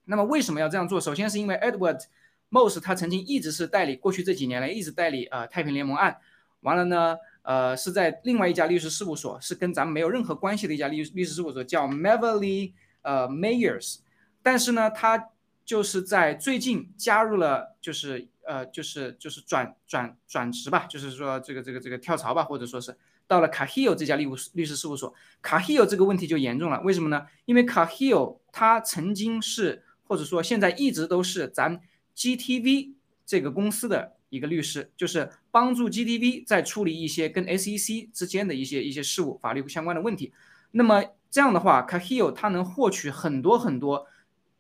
[0.06, 1.02] 那么为什么要这样做？
[1.02, 2.04] 首先是因为 Edward
[2.50, 6.16] Moss 他曾经一直是代理，过去这几年来一直代理呃太平联盟案，
[6.62, 12.72] 完了呢，呃，是在另外一家律师事务所，是跟咱们没有任何关系的一家律律师事务所，叫 Maverly
[13.02, 13.98] 呃 Mayers，
[14.42, 15.32] 但是呢，他。
[15.66, 25.12] 就是在最近加入了，就是呃，就是就是转转转职吧，就是说这个这个这个跳槽吧，或者说是到了卡希尔这家律务律师事务所。
[25.42, 27.26] 卡希尔这个问题就严重了，为什么呢？
[27.46, 31.82] 因为卡希尔他曾经是，或者说现在一直都是咱
[32.16, 32.94] GTV
[33.26, 40.32] 这个公司的一个律师，就是帮助 GTV 在处理一些跟 SEC 之间的一些一些事务、法律相关的问题。
[40.70, 44.06] 那么这样的话，卡希尔他能获取很多很多。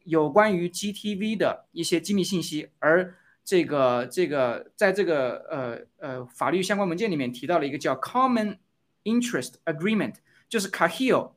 [0.05, 8.57] 有关于 GTV 的一些机密信息，而这个这个在这个呃呃法律相关文件里面提到了一个叫 Common
[9.03, 10.15] Interest Agreement，
[10.47, 11.33] 就是 Cahill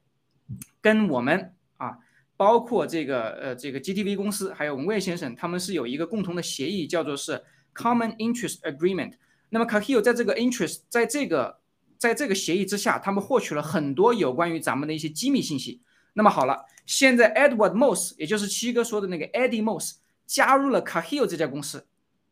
[0.80, 1.98] 跟我们啊，
[2.36, 7.42] 包括这个呃这个 GTV 公司还有文贵先生，他们是有一个共同的协议，叫做是
[7.74, 9.14] Common Interest Agreement。
[9.50, 11.60] 那么 Cahill 在这个 interest 在这个
[11.96, 15.82] 在这个协议之下，他们获取了很多有关于咱们的一些机密信息。
[16.12, 16.66] 那么好了。
[16.88, 21.86] 现在 Edward Moss，也就是七哥说的那个 Eddie Moss，加入了 Cahill 这家公司，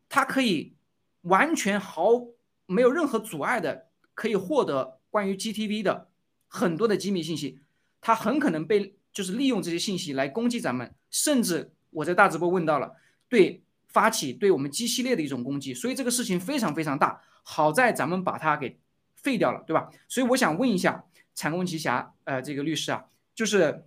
[0.09, 0.73] 他可以
[1.21, 2.25] 完全毫
[2.65, 6.09] 没有任何阻碍的可以获得关于 GTV 的
[6.47, 7.59] 很多的机密信息，
[8.01, 12.95] 他很可能被就是利用这些信息来攻击咱们，甚至我在大直播问到了，
[13.29, 17.21] 对发起对我们 G 系列的一种攻击，所以这个事情非常非常大。
[17.43, 18.79] 好在咱们把它给
[19.13, 19.91] 废掉了，对吧？
[20.07, 23.83] 所以我想问一下产工奇侠，呃，这个律师啊，就是。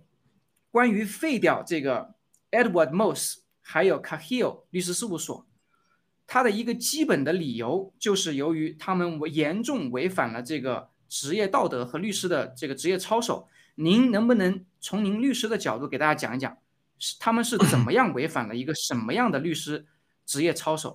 [0.71, 2.15] 关于废掉这个
[2.49, 5.45] Edward Moss 还有 Cahill 律师事务所，
[6.25, 13.47] 他的一个基本的理由就是由于他们严重违反了这个职业道德和律师的这个职业操守。
[13.75, 16.57] 您能不能从您律师的角度给大家讲一讲，
[16.99, 19.85] 是他们是怎么样违反了一个什么样的律师
[20.25, 20.93] 职业操守？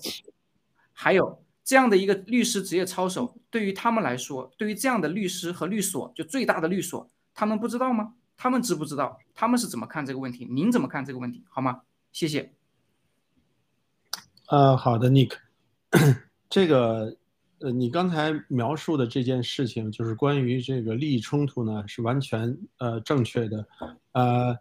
[0.92, 8.14] 还有这样的一个律师职业操守，对于他们来说，对于这样的律师和律所，就最大的律所，他们不知道吗？
[8.36, 9.18] 他们知不知道？
[9.34, 10.44] 他们是怎么看这个问题？
[10.44, 11.44] 您怎么看这个问题？
[11.48, 11.82] 好吗？
[12.12, 12.52] 谢谢。
[14.48, 15.32] 呃，好的，Nick，
[16.48, 17.16] 这个
[17.60, 23.66] 呃，你刚才描述的这件事情，就是关于这个利益冲突呢，是完全呃正确的，
[24.12, 24.58] 呃。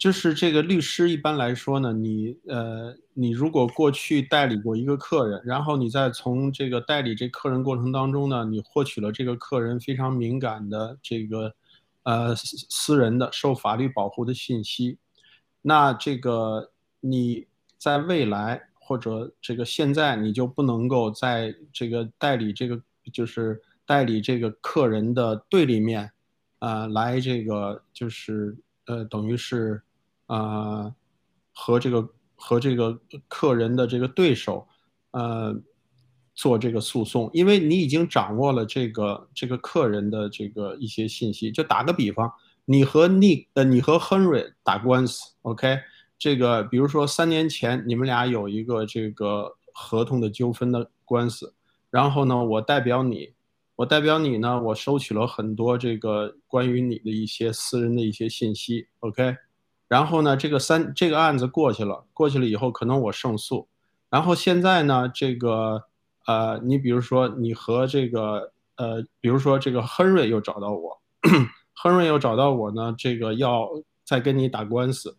[0.00, 11.54] 就是这个律师一般来说呢，你呃，你如果过去代理过一个客人，然后你再从这个代理这客人过程当中呢，你获取了这个客人非常敏感的这个
[12.02, 14.98] 呃私人的受法律保护的信息，
[15.62, 17.46] 那这个你
[17.78, 22.80] 在未来或者这个现在你就不能够在这个代理这个
[23.12, 26.10] 就是代理这个客人的对立面
[26.58, 29.82] 啊来这个就是呃等于是。
[30.32, 30.94] 啊，
[31.52, 34.64] 和这个和这个客人的这个对手，
[35.10, 35.52] 呃，
[36.34, 41.50] 做这个诉讼，因为你已经掌握了这个这个客人的这个一些信息。
[41.50, 42.32] 就打个比方，
[42.64, 45.78] 你和 ni 呃，你和 Henry 打官司，OK，
[46.18, 51.54] 这个比如说三年前你们俩有一个这个合同的纠纷的官司，
[51.90, 53.32] 然后呢，我代表你，
[53.76, 59.36] 我代表你呢，我收取了很多这个关于你的一些私人的一些信息，OK。
[59.88, 63.68] 然后呢，这个三这个案子过去了，过去了以后，可能我胜诉。
[64.08, 65.84] 然后现在呢，这个
[66.26, 71.00] 呃，你比如说你和这个呃，比如说这个亨瑞又找到我，
[71.74, 73.68] 亨瑞又找到我呢，这个要
[74.04, 75.16] 再跟你打官司。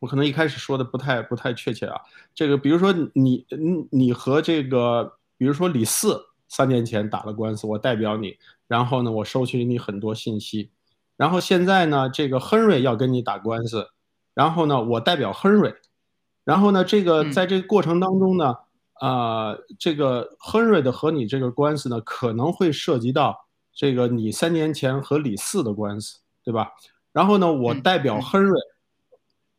[0.00, 2.00] 我可能一开始说的不太不太确切啊。
[2.34, 8.36] 这个比如说你你你和这个，比如说李四三年前打了官司，我代表你，
[8.68, 10.70] 然后呢，我收取你很多信息。
[11.16, 13.88] 然后现在呢，这个亨瑞要跟你打官司，
[14.34, 15.74] 然后呢，我代表亨瑞，
[16.44, 18.54] 然后呢，这个在这个过程当中呢，
[19.00, 23.36] 啊，这个亨瑞的和你这个官司呢，可能会涉及到
[23.74, 26.72] 这个你三年前和李四的官司，对吧？
[27.12, 28.58] 然后呢，我代表亨瑞，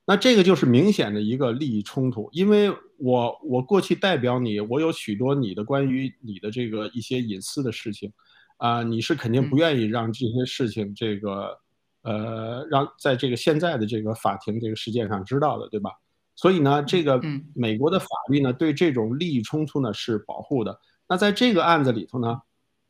[0.06, 8.12] 那这个就是明显的一个利益冲突，因为我我过去代表你，我有许多你的关于你的这个一些隐私的事情。
[8.58, 11.60] 啊，你是肯定不愿意让这些事情，这个，
[12.02, 15.92] 呃，让在这个现在的这个法庭这个事件上知道的，对吧？
[16.38, 17.20] 所以呢，这个
[17.56, 20.80] 美国的法律呢，对这种利益冲突呢是保护的。
[21.10, 22.42] 那在这个案子里头呢，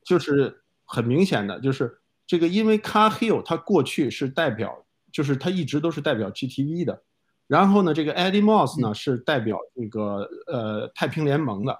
[0.03, 7.01] 就是很明显的，就是这个，因为 Car Hill 他过去是代表，就是他一直都是代表 GTV 的，
[7.47, 11.79] 然后呢，这个 Eddie Moss 呢是代表这个呃太平联盟的。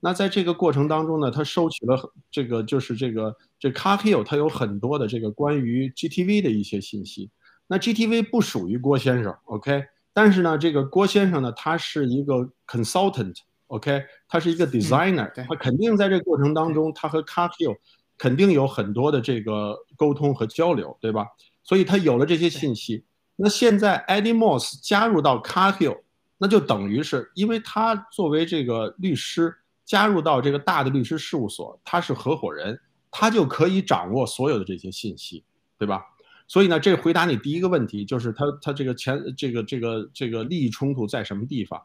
[0.00, 7.30] 那在这个过程当中呢，他收取了这个就是这个这 Car Hill，他有很多的这个关于 GTV 的一些信息。
[7.66, 9.86] 那 GTV 不属于郭先生，OK？
[10.16, 14.02] 但是呢，这个郭先生呢，他是一个 consultant，OK？
[14.26, 17.76] 他是一个 designer，他肯定在这个过程当中，他和 Car Hill
[18.16, 21.26] 肯定有很多的这个沟通和交流，对吧？
[21.62, 23.04] 所以他有了这些信息。
[23.36, 25.98] 那现在 Eddie Moss 加入到 Car Hill，
[26.38, 29.54] 那就等于是因为他作为这个律师。
[29.84, 32.76] 加入到这个大的律师事务所，他是合伙人，
[33.08, 35.44] 他就可以掌握所有的这些信息，
[35.78, 36.02] 对吧？
[36.48, 41.82] 所以呢，这回答你第一个问题，就是他他这个钱这个这个这个利益冲突在什么地方？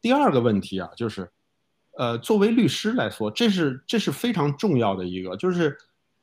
[0.00, 1.30] 第二个问题啊，就是，
[1.98, 5.76] 呃，作为律师来说，这是这是非常重要的一个，就是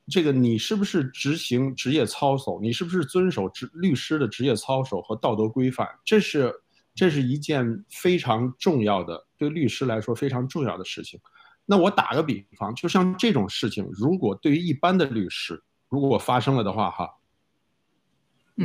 [0.08, 6.54] 这个你是不是执行职业操守，你是不是遵守职律师的职业操守和道德规范，这是。
[7.00, 11.20] 这是一件非常重要的，对律师来说非常重要的事情。
[11.64, 17.08] 那我打个比方，就像这种事情，如果对于一般的律师，如果发生了的话，哈，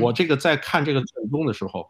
[0.00, 1.88] 我这个在看这个最终的时候，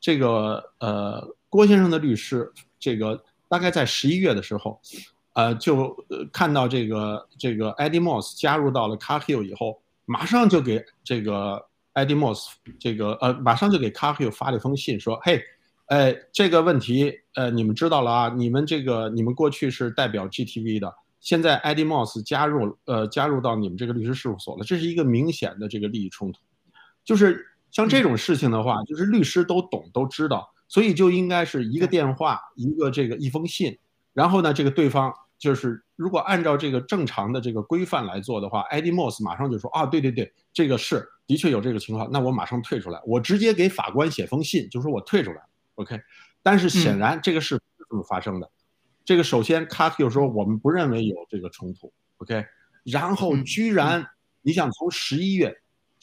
[0.00, 4.80] 这个呃郭先生的律师，这个大概在十一月的时候，
[5.34, 5.96] 呃就
[6.32, 15.42] 看到这个这个 Eddie Moss 加入到了 Car Hill 以后，马上就给这个 Eddie Moss 这个呃马上就给 Car Hill 发了一封信，说嘿。
[15.88, 18.34] 哎，这个问题，呃，你们知道了啊？
[18.34, 20.90] 你们这个，你们过去是代表 GTV 的，
[21.20, 26.40] 现在 Eddie Moss 加入，呃，加入到你们这个律师事务所了，这是一个明显的这个利益冲突。
[27.04, 33.78] 就是像这种事情的话，就是律师都懂都知道，所以就应该是一个电话，一个这个一封信，
[34.12, 45.42] 然后呢，这个对方就是如果按照这个正常的这个规范来做的话，Eddie Moss 马上就说啊，对对对，这个是的确有这个情况，那我马上退出来，我直接给法官写封信，就说我退出来。
[45.74, 46.00] OK，
[46.42, 48.50] 但是显然这个事不是这么发生的？
[49.04, 51.92] 这个首先 c a 说我们不认为有这个冲突。
[52.18, 52.46] OK，
[52.84, 54.06] 然后居然
[54.40, 55.54] 你想从十一月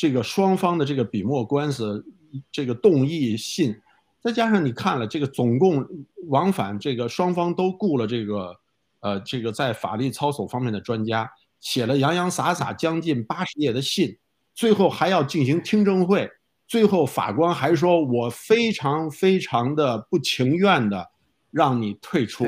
[0.02, 2.04] 这个双方的这个笔墨官司，
[2.52, 3.80] 这个动议信，
[4.20, 5.88] 再加上你看了这个总共
[6.28, 8.60] 往返这个双方都雇了这个
[9.02, 11.30] 呃，这个在法律操守方面的专家，
[11.60, 14.18] 写了洋洋洒洒将近八十页的信，
[14.56, 16.28] 最后还要进行听证会，
[16.68, 21.12] 最后法官还说我非常非常的不情愿的
[21.52, 22.48] 让你退出，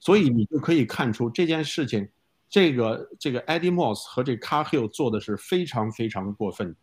[0.00, 2.08] 所以你就可以看出这件事情，
[2.48, 6.74] 这个这个 Eddie Moss 和这 Carhill 做的是非常非常过分。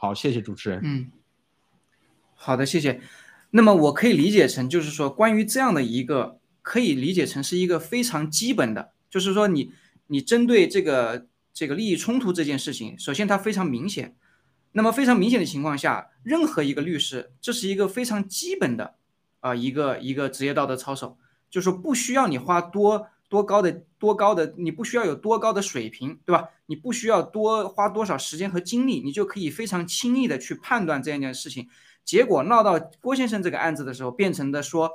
[0.00, 0.80] 好，谢谢主持人。
[0.84, 1.10] 嗯，
[2.36, 3.00] 好的，谢谢。
[3.50, 9.72] 那么我可以理解成，就是说，关于这样的一个，可以理解成是一个非常基本的，就是说，你
[10.06, 14.14] 你针对这个这个利益冲突这件事情，首先它非常明显。
[14.70, 18.94] 那么非常明显的情况下，任何一个律师，这是一个非常基本的
[19.40, 21.18] 啊一个一个职业道德操守，
[21.50, 26.48] 就是说不需要你花多多高的多高的，你不需要有多高的水平，对吧？
[26.66, 31.68] 你不需要多花多少时间和精力，你就可以非常轻易的去判断这样一件事情。
[32.04, 34.90] 结果闹到郭先生这个案子的时候，变成的说，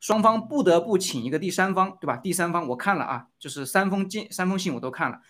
[0.00, 2.16] 双方不得不请一个第三方，对吧？
[2.16, 5.20] 第三方我看了啊，就是三封信，三封信我都看了，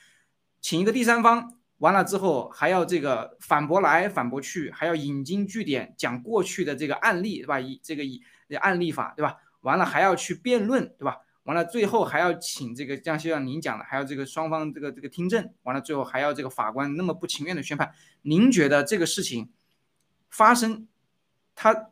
[0.61, 7.59] 请一个第三方，完了之后还要这个反驳来反驳去，还要引经据典讲过去的这个案例，对吧？
[7.59, 8.23] 以这个以
[8.61, 9.39] 案例法，对吧？
[9.63, 11.17] 完了还要去辩论，对吧？
[11.49, 17.91] 完了最后还要请这个，像就像您讲的，还要这个双方这个这个听证，完了最后还要这个法官那么不情愿的宣判，
[18.21, 19.49] 您觉得这个事情
[20.29, 20.87] 发生？
[21.55, 21.89] 他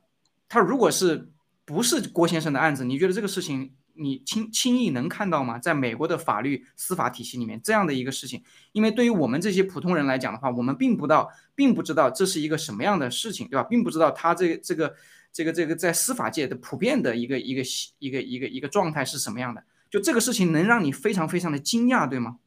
[0.46, 1.30] 他如果是
[1.64, 5.58] 不是郭先生的案子，你觉得这个事情你轻轻易能看到吗？
[5.58, 13.62] 在美国的法律司法体系里面，这样的一个事情，因为对于我们这些普通人来讲的话，我们并不到，并不知道这是一个什么样的事情，对吧？
[13.62, 14.94] 并不知道他这这个
[15.36, 17.62] 这个这个在司法界的普遍的一个一个
[17.98, 19.62] 一个一个一个状态是什么样的？
[19.90, 22.38] 就这个事情能让你非常非常的惊讶，对吗？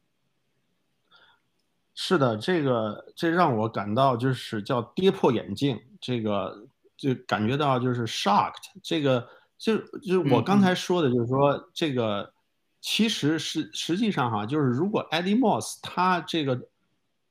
[1.94, 6.66] 是的，这个这让我感到就是叫跌破眼镜，这个。
[7.00, 9.26] 就感觉到就是 shocked，这个
[9.56, 12.30] 就就是我刚才说的，就是说这个
[12.82, 16.68] 其实是实际上哈，就是如果 Eddie Moss 他这个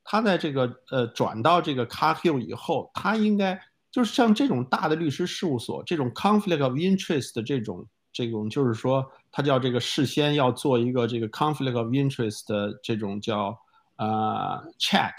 [0.03, 13.57] 他在这个呃转到这个 Carhill 以后，他应该就是像这种大的律师事务所，这种 conflict of interest 的这种这种，就是说它叫这个事先要做一个这个 conflict of interest 的这种叫
[13.97, 15.13] 呃 check，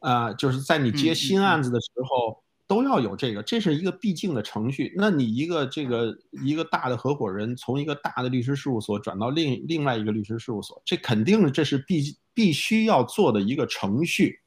[0.00, 2.42] 啊，就是在你接新案子的时候。
[2.70, 4.94] 都要有这个，这是一个必经的程序。
[4.96, 14.39] 那你一个这个一个大的合伙人从一个大的律师事务所转到另另外一个律师事务所，这肯定这是必必须要做的一个程序。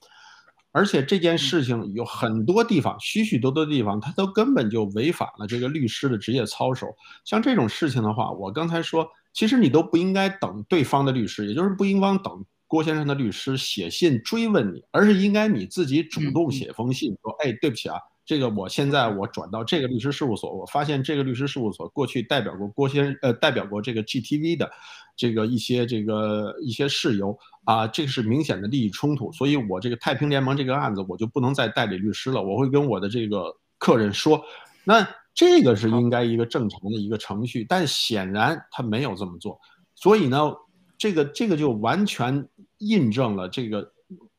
[0.73, 6.87] 而且这件事情有很多地方，许许多多地方，他都根本就违反了这个律师的职业操守。
[7.23, 24.71] 像这种事情的话，我刚才说，其实你都不应该等对方的律师，也就是不应当等郭先生的律师写信追问你，而是应该你自己主动写封信说：“哎，对不起啊。”这个我现在我转到这个律师事务所，我发现这个律师事务所过去代表过郭先呃代表过这个 GTV 的
[25.17, 34.41] 这个一些这个一些事由啊，这个是明显的利益冲突，所以我这个太平联盟这个案子我就不能再代理律师了，我会跟我的这个客人说，
[34.85, 39.59] 那这个是应该一个正常的一个程序，但显然他没有这么做，
[39.95, 40.53] 所以呢，
[40.97, 42.47] 这个这个就完全
[42.77, 43.91] 印证了这个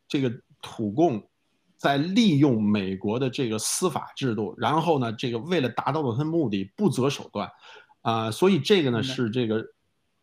[0.08, 0.32] 这个
[0.62, 1.22] 土共。
[1.84, 7.46] 在利用美国的这个司法制度，然后呢，这个为了达到的他目的不择手段，
[8.00, 9.62] 啊，所以这个呢是这个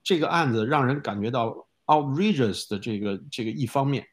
[0.01, 4.07] 这个案子让人感觉到 outrageous 的这个这个一方面，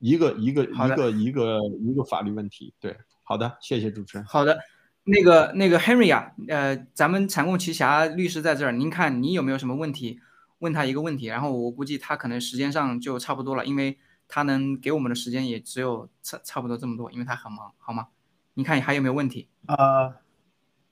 [0.00, 2.74] 一个一个一个一个一个法律问题。
[2.78, 4.26] 对，好的，谢谢主持人。
[4.26, 4.58] 好的，
[5.04, 10.20] 那个那个 Henry 啊，呃，咱们产共奇侠律师在这儿，您看你有没有什么问题？
[10.58, 13.98] 问他一个问题，然后我估计他可能时间上就差不多了，因为。
[14.28, 18.08] 他能给我们的时间也只有差差不多这么多，因为他很忙，好吗？
[18.54, 19.48] 你看还有没有问题？
[19.66, 20.16] 啊，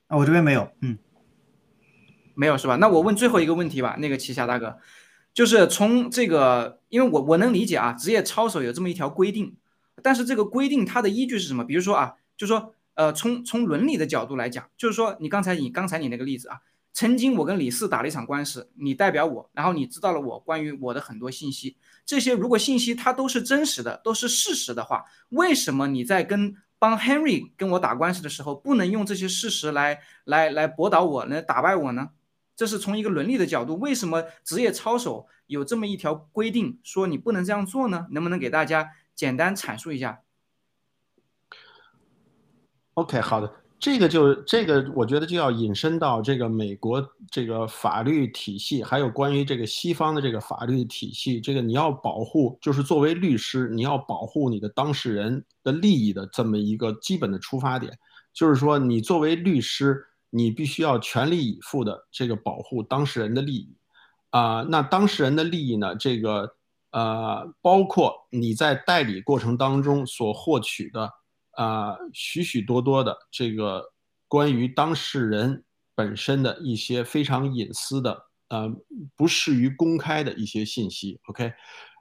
[0.09, 0.97] 我这边没有，嗯，
[2.35, 2.75] 没有是吧？
[2.77, 4.77] 那我问最后一个问题吧，那个奇侠大哥，
[5.33, 9.55] 就是从这个，因为我我能理解啊，职业操守有这么一条规定，
[10.01, 11.63] 但是这个规定它的依据是什么？
[11.63, 16.61] 比如说啊，就说呃，从从伦理的角度来讲，就是说你刚才你刚才你那个例子啊。
[16.95, 21.75] 曾经我跟李四打了一场官司，你代表我，然后你知道了我关于我的很多信息。
[22.05, 32.09] 这些如果信息它都是真实的，都是事实的话，为什么你在跟帮 Henry 跟我打官司的时候，不能用这些事实来来来驳倒我，来打败我呢？
[32.55, 38.07] 这是从一个伦理的角度，为什么职业操守有这么一条规定，说你不能这样做呢？
[38.11, 40.21] 能不能给大家简单阐述一下
[42.95, 43.62] ？OK，好的。
[43.83, 51.41] 这个就这个，我觉得就要引申到这个美国这个法律体系，还有关于这个西方的这个法律体系。
[51.41, 57.91] 这个你要保护，就是作为律师，你要保护你的当事人的利益的这么一个基本的出发点，
[58.33, 63.75] 就是说你作为律师，你必须要全力以赴的这个保护当事人的利益。
[64.29, 66.55] 啊、那当事人的利益呢，这个
[66.91, 71.11] 呃，包括你在代理过程当中所获取的
[71.55, 73.83] 啊、许许多多的这个
[74.27, 75.63] 关于当事人
[75.95, 78.69] 本身的一些非常隐私的呃
[79.15, 81.19] 不适于公开的一些信息。
[81.27, 81.53] OK，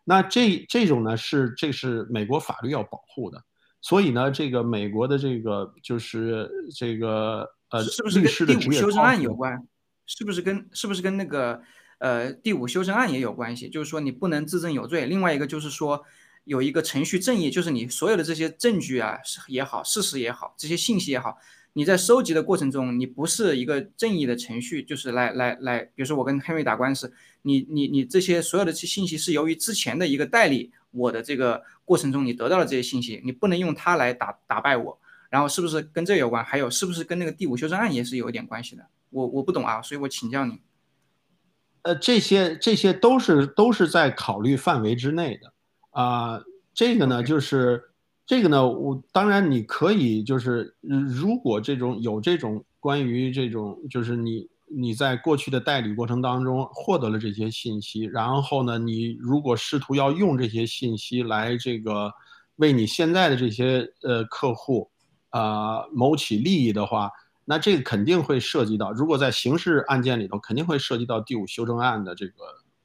[0.04, 3.42] 那这这种呢是这是美国法律要保护的，
[3.80, 9.66] 所以呢，这个美国的这个就是这个呃是不是跟第五修正案有关？
[10.06, 11.60] 是不是跟是不是跟那个
[11.98, 13.68] 呃第五修正案也有关系？
[13.68, 15.06] 就是说你不能自证有罪。
[15.06, 16.02] 另外一个就是说
[16.44, 19.18] 有一个程序正义，就是你所有的这些证据啊
[19.48, 21.38] 也好，事实也好，这些信息也好，
[21.74, 27.12] 你在收集的过程中，你不是一个正义的程序，就是来来来，比如说我跟 Henry 打官司，
[27.42, 34.98] 你你你这些所有的信息是由于之前的一个代理我的这个过程中你得到了这些信息，你不能用它来打打败我。
[35.30, 36.44] 然后是不是跟这有关？
[36.44, 38.86] 还有是不是跟那个第五修正案也是有一点关系的？
[39.08, 40.60] 我我不懂啊，所以我请教你。
[41.80, 45.50] 呃，这些这些都是都是在考虑范围之内的
[45.92, 46.42] 啊、
[46.74, 47.82] 这个呢，就是
[48.26, 62.12] 这个呢，我当然你可以就是，呃如果这种有这种关于这种，就是你你在过去的代理过程当中获得了这些信息，然后呢，你如果试图要用这些信息来这个
[62.56, 64.90] 为你现在的这些呃客户
[65.30, 67.10] 啊、谋取利益的话，
[67.44, 72.32] 那这个肯定会涉及到，如果在刑事案件里头，肯定会涉及到第五修正案的这个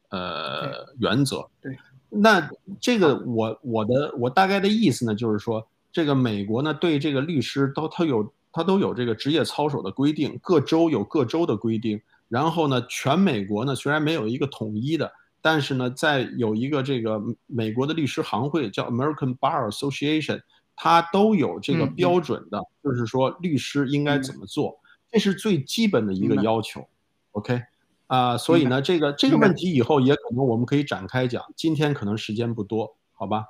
[0.10, 1.48] 呃原则。
[1.62, 1.78] 对，
[2.10, 2.50] 那
[2.80, 20.42] 这个我我的我大概的意思呢，就是说，这个美国呢对这个律师都他有他都有这个职业操守的规定，各州有各州的规定，然后呢，全美国呢虽然没有一个统一的，但是呢，在有一个这个美国的律师行会叫 American Bar Association，
[20.76, 24.80] 它都有这个标准的，就是说律师应该怎么做，
[25.12, 26.88] 这是最基本的一个要求。
[27.32, 27.62] OK，
[28.08, 33.44] 啊、所以呢，这个这个问题以后也可能我们可以展开讲，今天可能时间不多，好吧？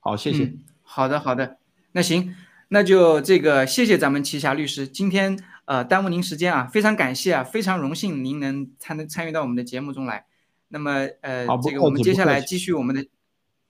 [0.00, 0.44] 好，谢谢。
[0.44, 1.58] 嗯，好的好的，
[1.92, 2.34] 那行，
[2.68, 10.26] 那就这个谢谢咱们齐霞律师，今天呃耽误您时间啊，非常感谢啊，非常荣幸您能参参与到我们的节目中来。
[10.68, 13.04] 那么呃好，这个我们接下来继续我们的，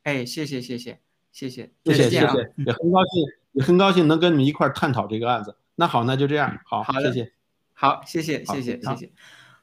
[0.04, 0.94] 哎，谢谢谢谢
[1.32, 5.56] 谢谢，谢谢谢谢，也很高兴，也很高兴能跟你们一块儿探讨这个案子。
[5.74, 7.32] 那好，那就这样，好，好谢谢。
[7.74, 9.12] 好，谢谢好谢谢好谢谢。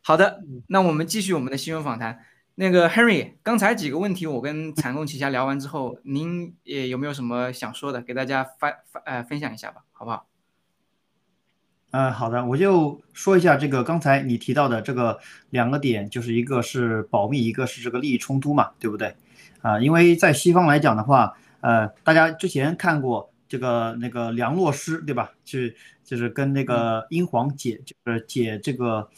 [0.07, 2.19] 好的，那我们继续我们的新闻访谈。
[2.55, 10.25] 那个 Henry，刚才几个问题我跟产控旗下聊完之后， 您也有没有什么想说的，给大家发发呃分享一下吧，好不好？
[11.91, 19.13] 呃，好的，我就说一下这个刚才你提到的这个两个点，就是一个是保密，一个是这个利益冲突嘛，对不对？
[19.61, 25.33] 啊、因为在西方来讲的话，呃，大家之前看过这个那个梁洛施，对吧？
[25.43, 29.09] 去就是跟那个英皇解就是解这个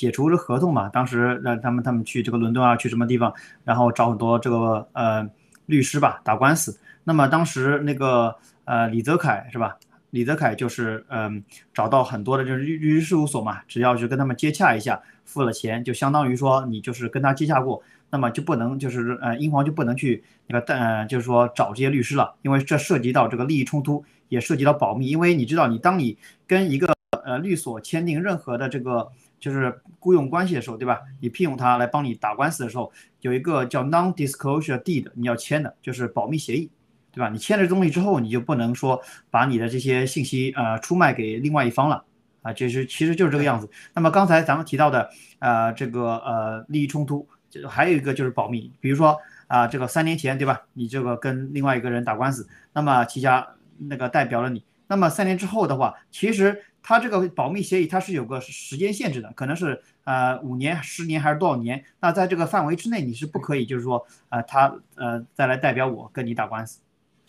[0.00, 3.30] 解除这合同嘛，当时让他们他们去这个伦敦啊，去什么地方，
[3.64, 5.28] 然后找很多这个呃
[5.66, 6.74] 律师吧打官司。
[7.04, 8.34] 那么当时那个
[8.64, 9.76] 呃李泽楷是吧？
[10.08, 11.44] 李泽楷就是嗯
[11.74, 29.08] 找到很多的就是律律师事务所嘛，只要去跟他们接洽一下，付了钱，就相当于说你就是跟他接洽过，那么就不能就是呃英皇就不能去那个呃就是说找这些律师了，因为这涉及到这个利益冲突，也涉及到保密，因为你知道你当你跟一个呃律所签订任何的这个
[29.40, 31.00] 就是雇佣关系的时候，对吧？
[31.20, 36.70] 你聘用他来帮你打官司的时候，有一个叫 non-disclosure deed，你要签的就是保密协议。
[37.12, 37.28] 对吧？
[37.28, 42.04] 你签了这东西之后，你就不能说把你的这些信息呃出卖给另外一方了
[42.40, 43.68] 啊，就是其实就是这个样子。
[43.92, 45.10] 那么刚才咱们提到的
[45.40, 49.18] 呃这个呃利益冲突，就还有一个就是保密，比如说
[49.48, 50.62] 啊、这个三年前对吧？
[50.74, 53.44] 你这个跟另外一个人打官司，那么其家
[53.76, 61.84] 那个代表了你，那么三年之后的话，其实它这个保密协议它是有个时间限制的，可能是呃五年、十年还是多少年？
[62.00, 66.80] 那在这个范围之内，你是不可以就是说呃他呃再来代表我跟你打官司。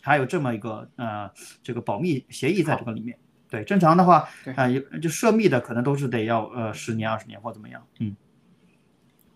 [0.04, 1.30] 还有这么一个呃
[1.62, 3.18] 这个保密协议在这个里面。
[3.49, 7.86] 对，正常的话，啊、有就涉密的可能都是得要呃十年、二十年或怎么样。
[7.99, 8.16] 嗯，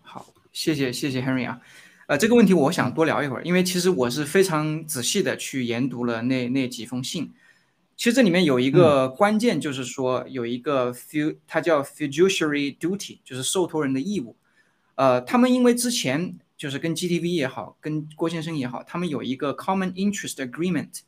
[0.00, 1.60] 好，谢谢谢谢 Henry 啊，
[2.06, 7.32] 呃，这个问题我想多聊一会儿，因为其实我是非常仔细的去研读了那那几封信。
[7.96, 14.36] 其实这里面有一个关键，就是说有一个 fu，它叫 fiduciary duty，就是受托人的义务。
[14.96, 21.00] 呃，他们因为之前就是跟 GTV 也好，跟郭先生也好，他们有一个 common interest agreement。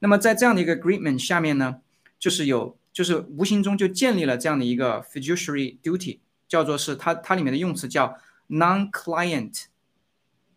[0.00, 1.80] 那么在这样的一个 agreement 下面呢，
[2.18, 8.18] 就是有就是无形中就建立了这样的一个 fiduciary duty，叫做是它它里面的用词叫
[8.48, 9.64] non-client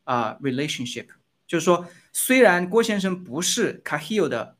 [0.03, 1.07] 啊、relationship，
[1.47, 4.57] 就是说虽然郭先生不是 Cahil 的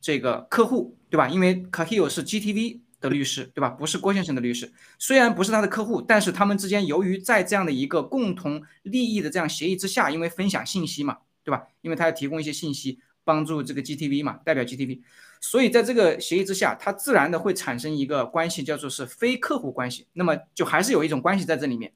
[0.00, 1.28] 这个客户，对吧？
[1.28, 3.70] 因为 Cahil 是 GTV 的的律师，对吧？
[3.70, 11.64] 不是郭先生的律师，虽然不是他的客户，但是他们之间由于在这样的一个共同利益的这样协议之下，因为分享信息嘛，对吧？
[11.82, 15.00] 因为他要提供一些信息帮助这个 GTV 嘛，代表 GTV，
[15.40, 20.08] 所以在这个协议之下，它自然的会产生一个关系，叫做是非客户关系。
[20.14, 21.92] 那么就还是有一种关系在这里面。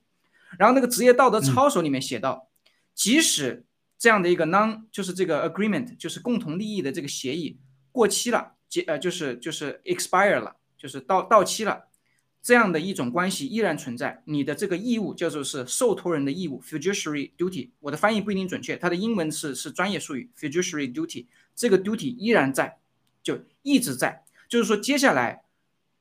[0.59, 2.49] 然后那个职业道德操守里面写到，
[2.95, 3.65] 即使
[3.99, 7.59] 这样的一个 non 就是这个 agreement 就是共同利益的这个协议
[7.93, 11.89] 过期了，结呃就是就是 expire 了，就是到到期了，
[12.43, 14.23] 这样的一种关系依然存在。
[14.27, 22.79] 你的这个义务叫做是受托人的义务 fiduciary duty，我的翻译不一定准确，它的英文是是专业术语 fiduciary duty，这个 duty 依然在，
[23.23, 24.25] 就一直在。
[24.49, 25.45] 就是说接下来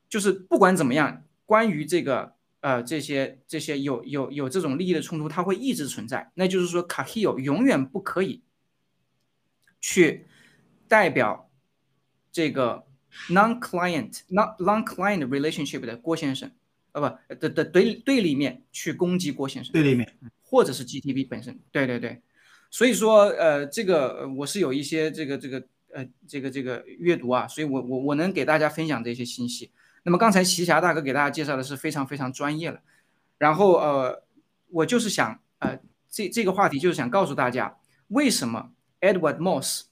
[0.08, 2.38] 就是不管怎么样，关于这个。
[2.62, 6.30] 呃，这些这些有有有这种利益的冲突，它会一直存在。
[6.34, 8.44] 那就是说，卡希欧永远不可以
[9.80, 10.28] 去
[10.86, 11.49] 代表
[12.32, 12.86] 这个
[13.30, 16.52] non-client、non non-client relationship 的郭先生，
[16.92, 20.14] 啊不的的对对立面去攻击郭先生，对立面，
[20.44, 21.60] 或者是 GTP 本身。
[21.72, 22.22] 对对对，
[22.70, 25.64] 所以说呃，这个我是有一些这个这个
[25.94, 29.72] 呃这个这个阅读啊，所以我我我能给大家分享这些信息。
[30.04, 32.80] 那么刚才奇侠大哥给大家介绍的是非常非常专业了，
[33.38, 34.24] 然后呃，
[34.70, 37.78] 我就是想呃，这这个话题就是想告诉大家，
[38.08, 38.72] 为什么
[39.02, 39.84] Edward Moss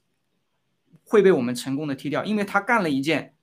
[1.08, 2.24] 会被我们成功的踢掉？
[2.26, 3.36] 因为他干了一件，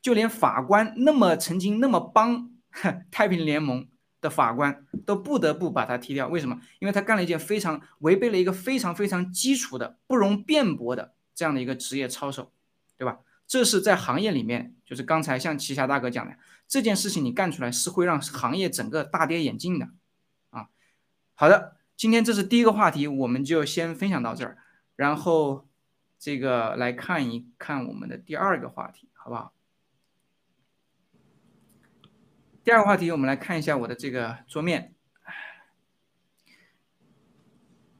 [0.00, 2.50] 就连法官那么曾经那么帮
[3.10, 3.86] 太平联盟
[4.20, 6.28] 的法官都不得不把他踢掉。
[6.28, 6.60] 为什么？
[6.78, 12.52] 因为他干了一件非常违背了一个非常非常基础的、不容辩驳的这样的一个职业操守，
[12.96, 13.18] 对吧？
[13.46, 16.36] 这是在行业里面，就是刚才像奇侠大哥讲的，
[16.68, 19.88] 这件事情你干出来是会让行业整个大跌眼镜的，
[20.50, 20.68] 啊，
[21.34, 24.58] 好的，今天这是第一个话题，我们就先分享到这儿，
[24.94, 25.68] 然后
[26.20, 29.54] 这个来看一看我们的第二个话题，好不好？
[32.62, 34.94] 第二个话题，我们来看一下我的这个桌面，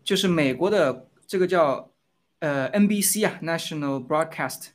[0.05, 1.95] 就是美国的这个叫
[2.41, 4.73] 呃 NBC 啊，National Broadcast。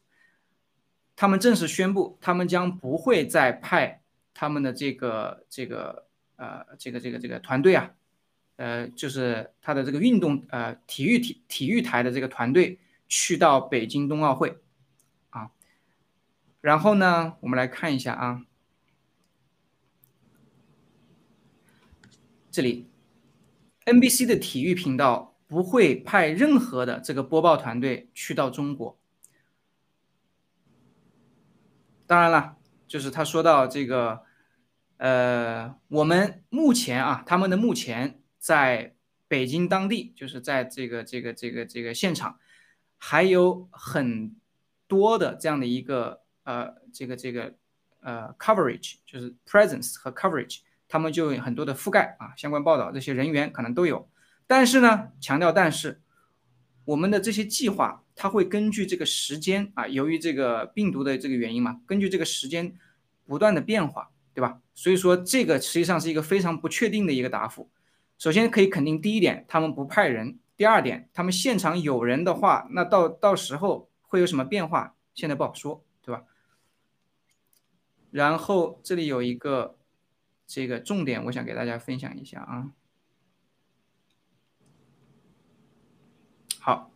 [1.16, 4.02] 他们正式宣布，他们将不会再派
[4.34, 7.92] 他们的这个这个呃这个这个这个团队啊，
[8.56, 14.60] 呃，就是他的这个运动呃体育体体育台的这个团队去到北京冬奥会
[15.30, 15.52] 啊。
[16.62, 18.46] 然后呢，我们来看一下啊，
[22.50, 22.90] 这里
[23.86, 28.98] NBC 的体育频道不会派任何的这个播报团队去到中国。
[32.08, 34.24] 当然了，就是他说到这个，
[34.98, 38.96] 呃，我们目前啊，他们的目前在
[39.28, 42.40] 北京当地，就是在这个这个这个这个现场，
[42.98, 44.36] 还有很
[44.88, 47.54] 多的这样的一个呃，这个这个
[48.02, 54.10] 呃 coverage，就是 presence 和 coverage，他们就有很多的覆盖啊，相关报道这些人员可能都有，
[54.48, 56.02] 但是呢，强调但是。
[56.86, 62.76] 我们的这些计划，它会根据这个时间啊，由于这个病毒的这个原因嘛，根据这个时间
[63.26, 64.62] 不断的变化，对吧？
[64.76, 67.72] 所以说这个实际上是一个非常不确定的一个答复。
[68.20, 76.24] 首先可以肯定，第一点，他们不派人；第二点，他们现场有人的话，那到到时候会有什么变化，现在不好说，对吧？
[78.12, 79.78] 然后这里有一个
[80.48, 82.72] 这个重点，我想给大家分享一下啊。
[86.62, 86.92] 好，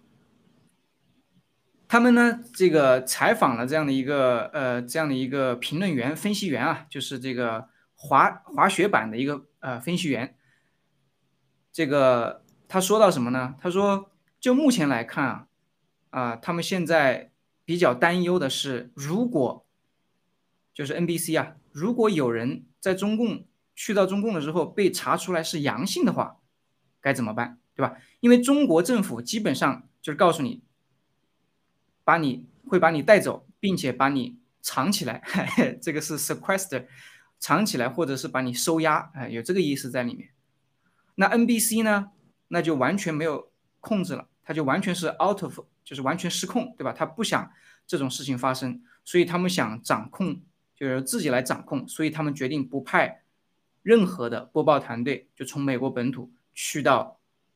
[1.88, 10.38] 他们呢，这个采访了这样的一个呃，这样的一个评论员、分析员啊，就是这个滑滑雪板的一个呃分析员。
[11.72, 13.56] 这个他说到什么呢？
[13.60, 15.48] 他说，就目前来看啊，
[16.12, 17.32] 啊，他们现在
[17.66, 19.66] 比较担忧的是，如果
[20.72, 23.46] 就是 NBC 啊，如果有人在中共
[23.76, 26.38] 去到中共的时候被查出来是阳性的话，
[27.02, 27.58] 该怎么办？
[27.74, 27.98] 对吧？
[28.20, 30.62] 因为中国政府基本上就是告诉你，
[32.04, 35.24] 把你会把你带走，并且把你藏起来，
[35.82, 36.86] 这个是 sequester，
[37.40, 40.30] 藏起来或者是把你收押，哎，有这个意思在里面。
[41.16, 42.12] 那 NBC 呢？
[42.50, 46.92] 那就完全没有控制了，他就完全是 out of，就是完全失控，对吧？
[46.92, 47.50] 他不想
[47.88, 50.42] 这种事情发生，所以他们想掌控，
[50.76, 53.24] 就是自己来掌控，所以他们决定不派
[53.82, 57.16] 任何的播报团队，就从美国本土去到。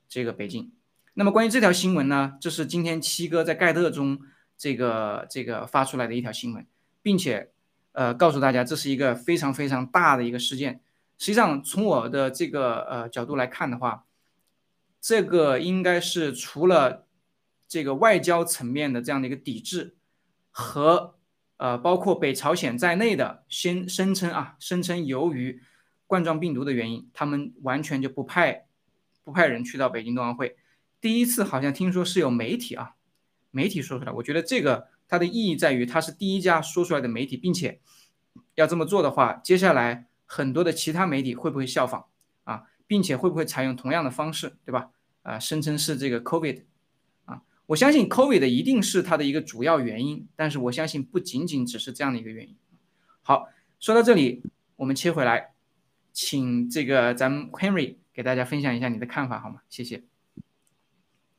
[0.09, 0.71] 这个北京，
[1.15, 4.19] 那么关于这条新闻呢，这是今天七哥在盖特中
[4.55, 6.63] 这个这个发出来的一条新闻，
[7.01, 7.49] 并且
[7.93, 10.81] 呃告诉大家这是一个非常非常大的一个事件。
[11.17, 14.05] 实际上从我的这个呃角度来看的话，
[15.03, 17.05] 这个应该是除了
[17.67, 19.97] 这个外交层面的这样的一个抵制
[20.49, 21.15] 和
[21.57, 25.61] 呃，包括北朝鲜在内的先声称啊，声称由于
[26.07, 28.65] 冠状病毒的原因，他们完全就不派
[29.25, 30.55] 不派人去到北京冬奥会。
[31.01, 32.95] 第一次好像听说是有媒体啊，
[33.51, 37.81] 媒体说出来，我觉得这个它的意义在于它是第一家说出来的媒体，并且
[38.55, 42.05] 要这么做的话，接下来很多的其他媒体会不会效仿
[42.45, 44.91] 啊，并且会不会采用同样的方式，对吧？
[45.23, 46.63] 啊，声称是这个 COVID
[47.25, 47.41] 啊。
[47.65, 52.55] 我相信 COVID 一定是它的一个主要原因，但是我相信不仅仅只是这样的一个原因。
[53.21, 53.47] 好，
[53.79, 54.43] 说到这里，
[54.75, 55.53] 我们切回来，
[56.11, 59.61] 请这个咱们 Henry 给大家分享一下你的看法好吗？
[59.69, 60.03] 谢谢。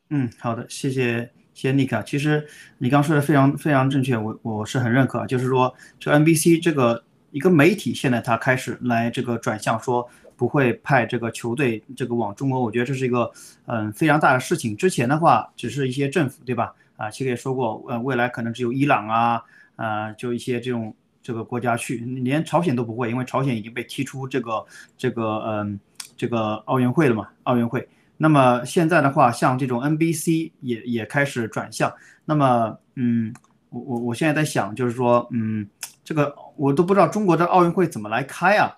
[0.09, 2.03] 嗯，好的，谢谢谢谢 Nick。
[2.05, 10.09] 其实你刚说的非常非常正确，我我是很认可，就是说这 NBC 这个一个媒体现在它开始来这个转向说。
[10.37, 13.30] 不会派这个球队这个往中国，我觉得这是一个
[13.66, 14.76] 嗯非常大的事情。
[14.76, 16.74] 之前的话只是一些政府，对吧？
[16.97, 19.43] 啊，其实也说过，呃，未来可能只有伊朗啊，
[19.76, 24.64] 啊，就一些这种这个国家去，连朝鲜都不会，因为朝鲜已经被踢出这个
[24.97, 25.80] 这个嗯
[26.16, 27.89] 这个奥运会了嘛，奥运会。
[28.16, 31.93] 那么现在的话，像这种 NBC 也也开始转向。
[32.24, 33.35] 那么嗯，
[33.70, 35.68] 我我我现在在想，就是说嗯，
[36.05, 38.72] 这个我都不知道中国的奥运会怎么来开啊。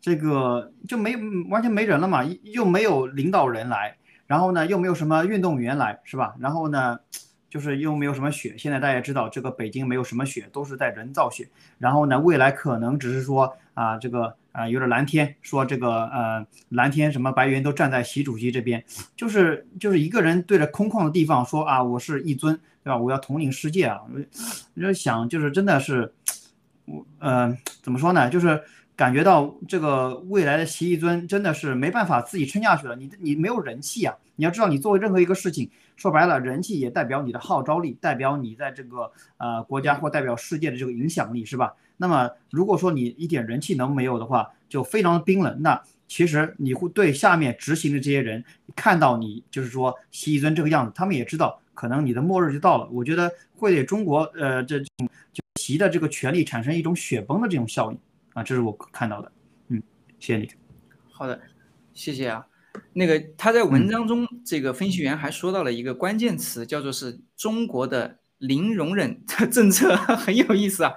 [0.00, 1.14] 这个就没
[1.50, 3.96] 完全没人了嘛，又没有领导人来，
[4.26, 6.34] 然后呢又没有什么运动员来，是吧？
[6.38, 6.98] 然后呢，
[7.50, 8.54] 就是又没有什么雪。
[8.56, 11.46] 现在大家知道，这个北京没有什么雪，都是在人造雪。
[11.76, 18.82] 然后呢，未来可能只是说啊，这个啊有点蓝天，说这个呃蓝天什么白云都站在习主席这边，
[19.14, 22.96] 就是就是一个人对着空旷的地方说啊，我是一尊，对吧？
[22.96, 24.00] 我要统领世界啊！
[24.74, 26.10] 我就想，就是真的是，
[26.86, 28.30] 我呃怎么说呢？
[28.30, 28.62] 就是。
[29.00, 32.94] 感觉到这个未来的习一尊真的是没办法自己撑下去了。
[32.94, 34.14] 你你没有人气啊！
[34.36, 41.72] 你要知道，你做任何一个事情，说白了，人气也代表你的号召力，代表你在这个呃国家或代表世界的这个影响力，是吧？
[41.96, 45.62] 那么如果说你一点人气能没有的话，就非常的冰冷。
[45.62, 48.44] 那其实你会对下面执行的这些人
[48.76, 52.86] 看到你就是说习一尊这个样子，他们也知道可能你的末日就到了。
[52.92, 57.98] 我觉得会对中国呃这种就习的这个权力产生一种雪崩的这种效应。
[58.40, 59.30] 啊，这是我看到的，
[59.68, 59.82] 嗯，
[60.18, 60.50] 谢谢你。
[61.12, 61.38] 好的，
[61.92, 62.46] 谢谢啊。
[62.94, 69.22] 那个他在文章中，这个分析员还说到了一个关键词，叫做是中国的零容忍
[69.52, 70.94] 政策，很有意思啊。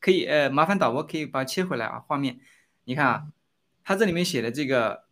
[0.00, 2.38] 可以，呃，麻烦导播可以把它切回来啊，画面。
[2.84, 3.26] 你看啊，
[3.84, 5.04] 他这里面写的这个，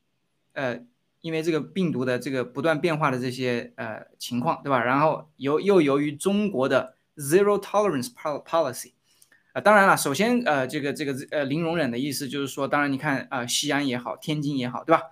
[0.55, 0.81] 呃，
[1.21, 4.83] 因为这个病毒的这个不断变化的这些呃情况，对吧？
[4.83, 8.93] 然后由又由于中国的 zero tolerance policy。
[9.61, 15.03] 当然了，首先，呃，这个这个呃零容忍的意思就是说，当然你看啊，西安也好，天津也好，对吧？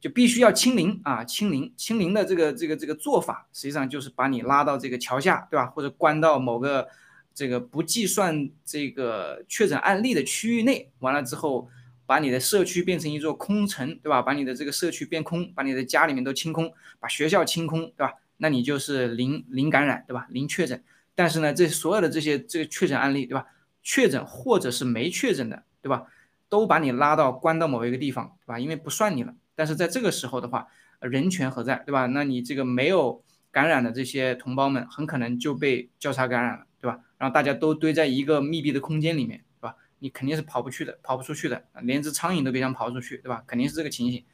[0.00, 5.66] 就必须要清零啊，清零，清零的这个这个这个做法，实际上就是把你拉到这个桥下，对吧？
[5.66, 6.88] 或者关到某个
[7.34, 11.68] 这个不计算这个确诊案例的区域内，完了之后，
[12.06, 14.22] 把你的社区变成一座空城，对吧？
[14.22, 18.14] 把你的这个社区变空，把你的家里面都清空，把学校清空，对吧？
[18.38, 20.26] 那你就是零零感染，对吧？
[20.30, 20.82] 零确诊。
[21.14, 23.44] 但是呢，这所有的这些这个确诊案例，对吧？
[23.92, 26.04] 确诊或者是没确诊的，对吧？
[26.48, 28.56] 都把你拉到关到某一个地方，对吧？
[28.56, 29.34] 因为不算你了。
[29.56, 30.68] 但是在这个时候的话，
[31.00, 32.06] 人权何在，对吧？
[32.06, 37.00] 那你这个没有感染的这些同胞们，很可能就被交叉感染了，对吧？
[37.18, 39.74] 然后大家都堆在一个密闭的空间里面，对吧？
[39.98, 43.42] 你肯定是跑不去的，跑不出去的，连只苍蝇都别想跑出去，对吧？
[43.44, 44.24] 肯定是这个情形。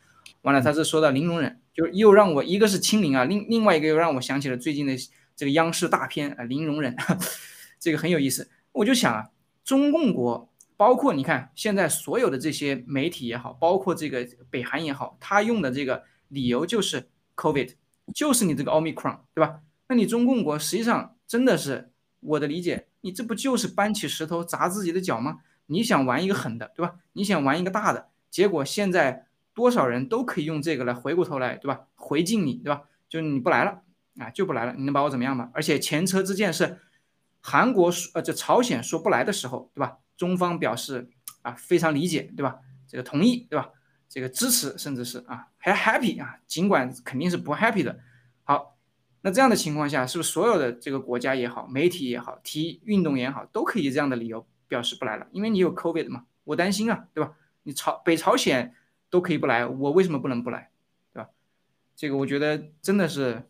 [0.43, 4.93] 完了，他是说到零容忍，就是又让我一个是清零啊，另另外一个又让我想起了最近的
[5.35, 6.95] 这个央视大片啊，零容忍，
[7.81, 8.51] 这个很有意思。
[8.73, 9.31] 我就想啊。
[9.67, 17.75] 中共国包括你看现在所有的这些媒体也好，包括这个北韩也好，他用的这个理由就是 COVID，
[18.15, 19.61] 就是你这个奥密克戎，对吧？
[19.89, 21.91] 那你中共国实际上真的是
[22.21, 25.39] 我的理解，你这不就是搬起石头砸自己的脚吗？
[25.67, 26.95] 你想玩一个狠的，对吧？
[27.15, 31.87] 你想玩一个大的，结果现在多少人都可以用这个来回过头来，对吧？
[31.97, 32.83] 回敬你，对吧？
[33.09, 33.83] 就是你不来了
[34.19, 35.51] 啊，就不来了，你能把我怎么样吧？
[35.53, 36.79] 而且前车之鉴是。
[37.49, 39.99] 韩国说，呃，这朝鲜说不来的时候，对吧？
[40.17, 41.09] 中方表示
[41.43, 42.59] 啊，非常理解，对吧？
[42.89, 43.71] 这个同意，对吧？
[44.09, 48.01] 这个支持，甚至是啊，还 happy 啊，尽管肯定是不 happy 的。
[48.43, 48.77] 好，
[49.21, 55.29] 那这样的情况下，是不是所有的这个国家也好，媒体也好，体运动也好，都可以这样的理由表示不来了？
[55.31, 57.35] 因为你有 COVID 嘛，我担心啊，对吧？
[57.63, 58.75] 你朝北朝鲜
[59.09, 60.73] 都可以不来，我为什么不能不来，
[61.13, 61.31] 对吧？
[61.95, 63.49] 这个我觉得真的是，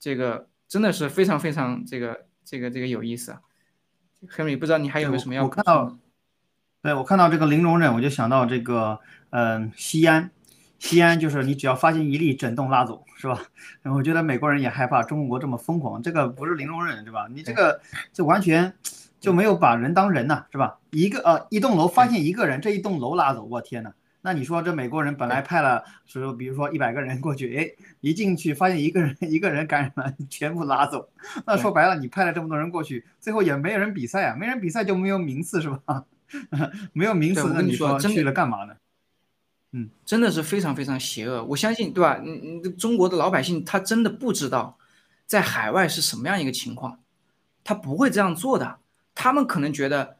[0.00, 2.28] 这个真的是非常非常这个。
[2.44, 3.40] 这个这个有意思啊
[4.28, 5.44] ，Henry，不知道你还有没有什么要？
[5.44, 5.96] 我看到，
[6.82, 10.30] 对我看到这个零容忍，我就想到这个，嗯，西安，
[10.78, 13.40] 西安就是你只要发现一例，整栋拉走，是吧？
[13.82, 17.26] 然 后我觉得美国人也害怕中国这么疯狂，这个不是零容忍，对吧？
[17.30, 17.80] 你这个
[18.12, 18.74] 这完全，
[19.18, 20.78] 就没有把人当人呐、是吧？
[20.90, 23.92] 一个呃一栋楼发现一个人，这一栋楼拉走，我天呐！
[24.26, 27.70] 那你说这美国人本来派了说，比如说一百个人过去，哎，
[28.00, 31.10] 一进去发现一个人一个人感染了，全部拉走。
[31.46, 36.06] 那说白了，你派了这么多人过去，最后也没人比赛啊，没人比赛就没有名次是吧？
[36.94, 38.74] 没有名次，那你说去了干嘛呢？
[39.72, 41.44] 嗯真的是非常非常邪恶。
[41.44, 42.18] 我相信，对吧？
[42.24, 44.78] 嗯嗯，中国的老百姓他真的不知道
[45.26, 47.00] 在海外是什么样一个情况，
[47.62, 48.78] 他不会这样做的。
[49.14, 50.16] 他们可能觉得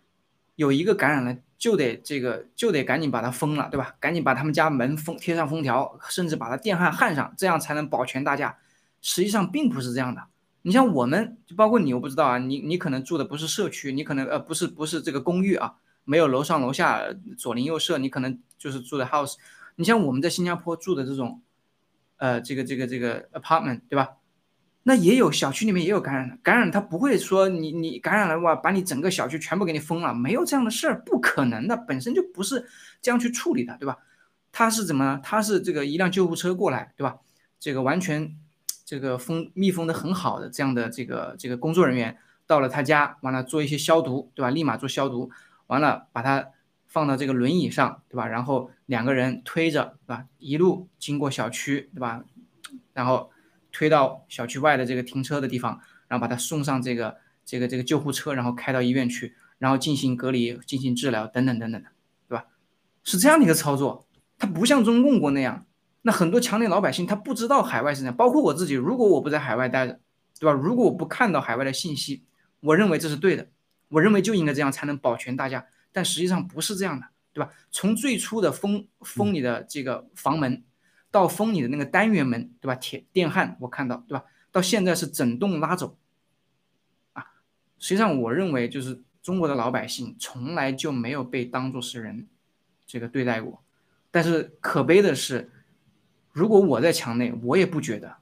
[0.57, 3.95] 有一个感染了，就得这个就得赶紧把它封了，对吧？
[3.99, 8.59] 赶紧把他们家门封贴上封条，甚至把它电焊焊上，这样才能保全大家。
[9.01, 10.25] 实际上并不是这样的。
[10.61, 17.03] 你像我们，就包括你，我不知道啊，你你可能住的不是社区，你可能呃不是不是这个公寓啊，没有楼上楼下
[17.39, 19.37] 左邻右舍，你可能就是住的 house。
[19.77, 21.41] 你像我们在新加坡住的这种，
[22.19, 24.11] 呃，这个这个这个 apartment，对吧？
[24.87, 32.67] 那也有小区里面也有感染的，感染他不会说你你感染了哇，把你整个小区全部给你封了，没有这样的事儿，不可能的，本身就不是
[33.01, 33.99] 这样去处理的，对吧？
[34.53, 35.21] 他是怎么呢？
[35.23, 37.17] 他是这个一辆救护车过来，对吧？
[37.59, 38.37] 这个完全
[38.85, 44.51] 这个封密封的很好的这样的这个这个工作人员到了他家，完了做一些消毒，对吧？
[44.51, 45.31] 立马做消毒，
[45.67, 46.51] 完了把他
[46.87, 48.29] 放到这个轮椅上，对吧？
[48.29, 50.27] 然后两个人推着，对吧？
[50.39, 52.23] 一路经过小区，对吧？
[52.93, 53.31] 然后
[53.75, 61.89] 推到小区外的这个停车的地方，然后把他送上这个这个这个救护车，然后开到医院去，然后进行隔离、进行治疗等等等等的，
[62.29, 62.47] 对吧？
[63.03, 64.07] 是这样的一个操作，
[64.39, 65.67] 它不像中共国那样。
[66.03, 69.99] 那很多强烈老百姓他不知道海外是这样，包括我自己，如果我不在海外待着，
[70.39, 70.53] 对吧？
[70.53, 72.25] 如果我不看到海外的信息，
[72.61, 73.49] 我认为这是对的，
[73.89, 77.51] 我认为就应该这样才能保全大家，但实际上不是这样的，对吧？
[77.71, 80.63] 从最初的封封你的这个房门，
[81.15, 82.75] 到封你的那个单元门，对吧？
[82.75, 84.25] 铁电焊我看到，对吧？
[84.51, 85.97] 到现在是整栋拉走，
[87.13, 87.25] 啊，
[87.79, 92.27] 实际上我认为就是中国的老百姓从来就没有被当作是人
[92.85, 93.63] 这个对待过，
[94.11, 95.53] 但是可悲的是。
[96.33, 98.17] 如果我在墙内，我也不觉得，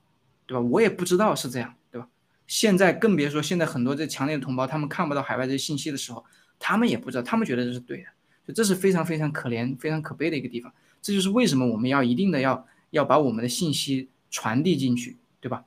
[0.45, 0.61] 对吧？
[0.61, 2.07] 我也不知道是这样，对吧？
[2.47, 6.23] 现在更别说现在很多在墙内的同胞，他们看不到海外这些信息的时候，
[6.59, 8.09] 他们也不知道，他们觉得这是对的，
[8.47, 10.71] 就这是非常非常可怜、非常可悲的一个地方。
[11.01, 15.65] 这就是为什么我们要一定的要要把我们的信息传递进去，对吧？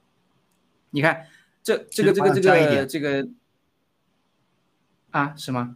[0.91, 1.27] 你看，
[1.61, 3.27] 这这个这个这个这个
[5.11, 5.75] 啊，是吗？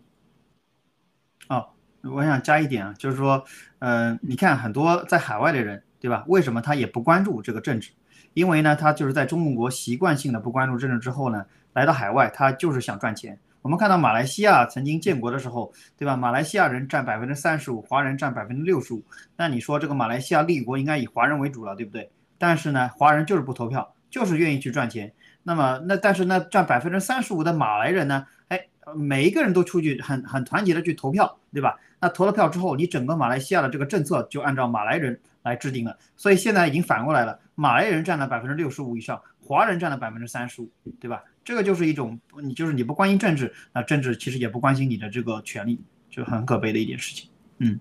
[1.49, 1.71] 哦，
[2.03, 3.43] 我想加一点啊，就是说，
[3.79, 5.83] 呃，你看很多在海外的人。
[6.01, 6.23] 对吧？
[6.29, 7.91] 为什么他也不关注这个政治？
[8.33, 13.37] 因为呢，他就是在中共国习惯性的不关注政治之后呢，来到海外，他就是想赚钱。
[13.61, 16.15] 我们看到马来西亚曾经建国的时候，对吧？
[16.15, 19.03] 马来西亚人占百分之三十五，华人占百分之六十五。
[19.35, 22.09] 那你说这个马来西亚立国应该以华人为主了，对不对？
[22.37, 25.11] 但是呢，华人就是不投票，就是愿意去赚钱。
[25.43, 31.77] 那么那但是呢，占百分之三十五的马来人呢，哎，每一个人都出去很很团结的去投票，对吧？
[31.99, 35.19] 那投了票之后，你整个马来西亚的这个政策就按照马来人。
[35.41, 41.23] 来制定了，所以现在已经反过来了，马来人占了百分之六十五以上，华人占了百分之三十五，对吧？
[41.43, 45.79] 这个就是一种，你就是你不关心政治，那政治其实也不关心你的这个权利，
[46.09, 47.29] 就很可悲的一件事情。
[47.57, 47.79] 嗯，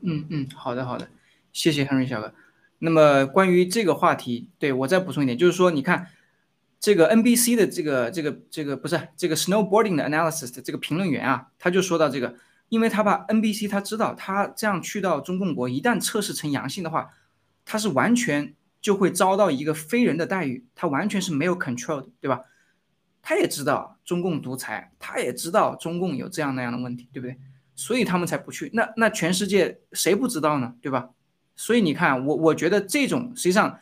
[0.00, 1.08] 嗯嗯，好的好的，
[1.52, 2.34] 谢谢 Henry 小哥。
[2.78, 6.08] 那么关于这个话题，对我再补充一点，就是说，你看
[6.78, 12.36] 这个 NBC 的这个这个这个不是这个 snowboarding 的 analysis 的这个评论员啊，他就说到这个。
[12.70, 17.10] 因为他把 NBC，他知道他这样去到中共国，一旦测试成阳性的话，
[17.64, 22.42] 他是完全就会遭到一个非人的待遇，他完全是没有 control 的，对吧？
[23.22, 27.38] 他也知道中共独裁，他也知道中共有这样那样的问题，对不对？
[27.74, 28.70] 所以他们才不去。
[28.74, 30.74] 那那全世界谁不知道呢？
[30.80, 31.10] 对吧？
[31.56, 33.78] 所以你看，我我觉得这种实际上。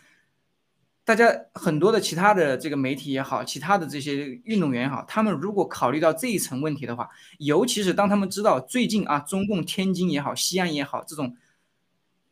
[1.04, 1.24] 大家
[1.54, 11.34] 很多的其他的这个媒体也好，其他的这些运动员也好，他们如果考虑到这一层问题的话，尤其是当他们知道最近啊，中共天津也好，西安也好，这种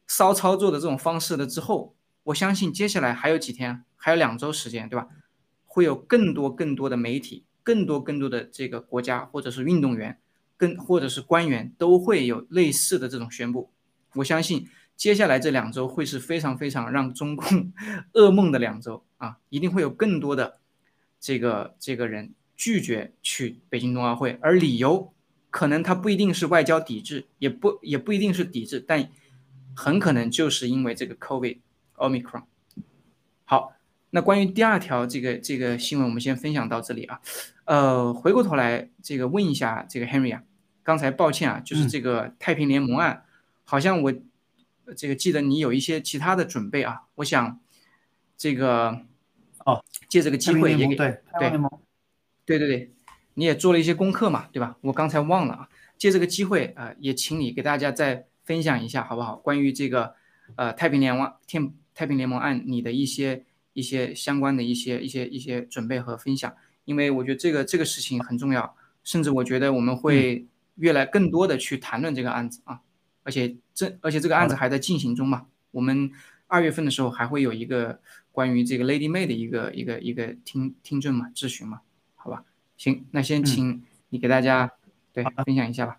[0.06, 1.95] 骚操作的这种方式的之后，
[2.26, 5.08] 我相信接下来还有几天，还有两周时间，对吧？
[5.64, 10.18] 会有更多更多的媒体，更多更多的这个国家或者是运动员，
[10.56, 13.70] 跟或者是官员都会有类似的这种宣布，
[14.14, 14.68] 我相信。
[14.96, 17.70] 接下来这两周会是非常非常让中共
[18.14, 19.36] 噩梦的两周啊！
[19.50, 20.58] 一定会有更多的
[21.20, 25.12] 这个这个人拒绝去北京冬奥会，而理由
[25.50, 29.10] 可能他不一定是外交抵制，也不也不一定是抵制，但
[29.74, 31.58] 很可能就是因为这个 COVID
[31.96, 32.44] Omicron。
[33.44, 33.72] 好，
[34.10, 37.20] 那关于第二条这个这个新闻，我们先分享到这里啊。
[37.64, 40.42] 呃，回过头来这个问一下这个 Henry 啊，
[40.82, 43.24] 刚才抱歉啊，就是这个太平联盟案，
[43.64, 44.12] 好像我。
[44.96, 47.58] 这个记得你有一些其他的准备啊，我想
[48.36, 49.00] 这个
[49.64, 51.50] 哦，借这个机会也给对对
[52.44, 52.92] 对对对，
[53.34, 54.76] 你也做了一些功课嘛，对吧？
[54.82, 55.68] 我刚才忘了啊，
[55.98, 59.34] 借这个机会啊、呃，也请你给大家再分享一下，好不好？
[59.34, 60.14] 关于这个
[60.54, 72.82] 呃太平联盟天太平联盟案你的一些一些相关的一些一些一些准备和分享，因为我觉得这个这个事情很重要，甚至我觉得我们会越来更多的去谈论这个案子啊，
[73.22, 76.12] 而且这而且这个案子还在进行中嘛，我们
[76.46, 77.98] 二月份的时候还会有一个
[78.30, 81.80] 关于这个 Lady May 的一个一个一个听听证嘛质询嘛，
[82.14, 82.44] 好吧？
[82.76, 84.70] 行，那先请你给大家、
[85.12, 85.98] 对分享一下吧。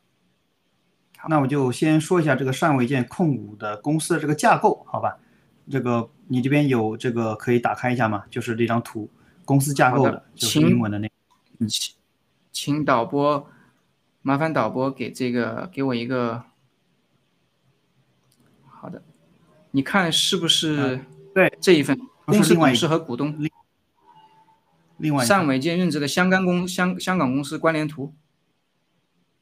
[1.27, 5.17] 那我就先说一下这个单伟健控股的公司的这个架构，好吧？
[5.69, 8.23] 这个你这边有这个可以打开一下吗？
[8.29, 9.09] 就是这张图，
[9.45, 11.13] 公司架构好的就是英文的那个。
[11.59, 11.95] 嗯，请
[12.51, 13.49] 请导播，
[14.21, 16.43] 麻烦导播给这个给我一个。
[18.67, 19.01] 好的，
[19.71, 20.99] 你看是不是？
[21.33, 23.35] 对，这一份公司董事和股东。
[24.97, 28.13] 另外一份单伟健任职的香港公香香港公司关联图，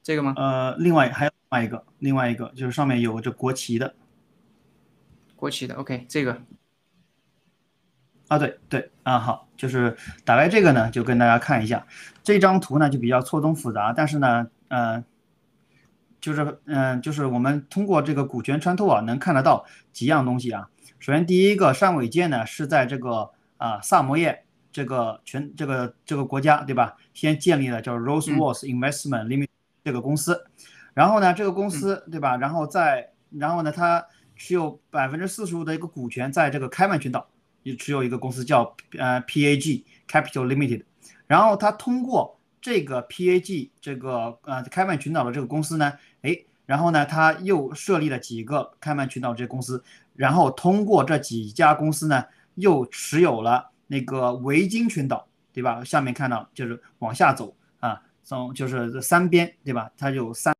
[0.01, 0.33] 这个吗？
[0.37, 3.95] 呃，另外还有另外一个，另外一个就是上面有这国旗的
[5.45, 6.41] 国企的，OK，这个
[8.29, 11.85] 啊，对对啊，好，就是打开这个呢，就跟大家看一下
[12.23, 15.03] 这张图呢，就比较错综复杂，但是呢，呃，
[16.19, 20.67] 就是嗯、呃就是我们通过这个股权穿透啊，能看得到几样东西啊。
[20.97, 26.97] 首先，第一个单伟建呢是在这个啊萨摩耶这个全这个这个国家对吧？
[27.13, 29.49] 先建立了叫 Rolls-Royce Investment Limited
[29.83, 30.47] 这个公司，
[30.95, 32.35] 然后呢，这个公司对吧？
[32.37, 34.03] 然后在然后呢，它
[34.35, 37.27] 持有百分之四十五的一个股权在这个开曼群岛，
[37.63, 40.83] 也持有一个公司叫呃 PAG Capital Limited，
[41.27, 49.83] 然后他通过这个 PAG 这个呃开曼群岛的这个公司呢，哎，然后呢，他又设立了几个开曼群岛这些公司，
[50.15, 52.25] 然后通过这几家公司呢，
[52.55, 55.83] 又持有了那个维京群岛，对吧？
[55.83, 59.91] 下面看到就是往下走啊，从就是三边，对吧？
[59.95, 60.54] 它有三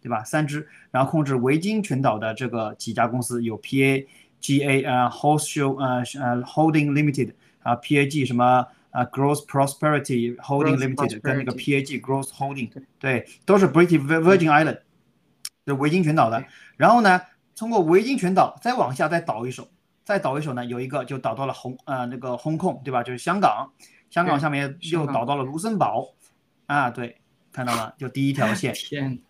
[0.00, 0.22] 对吧？
[0.24, 7.32] 三只，然后控制维京群岛的这个几家公司有 PAGA 呃 Wholesale 呃呃 Holding Limited
[7.62, 14.80] 啊 PAG 什么啊 Growth Prosperity Holding Limited 跟那个 PAG Growth Holding 对，都是 British Virgin Island
[15.66, 16.42] 就维京群岛的。
[16.76, 17.20] 然后呢，
[17.56, 19.68] 通过维京群岛再往下再倒一手，
[20.04, 23.02] 再倒一手呢，有一个就倒到了红呃那个 Hong Kong 对吧？
[23.02, 23.70] 就是香港，
[24.08, 26.14] 香港下面又倒到了卢森堡
[26.66, 27.20] 啊，对，
[27.58, 28.72] 看到吗，就第一条 线。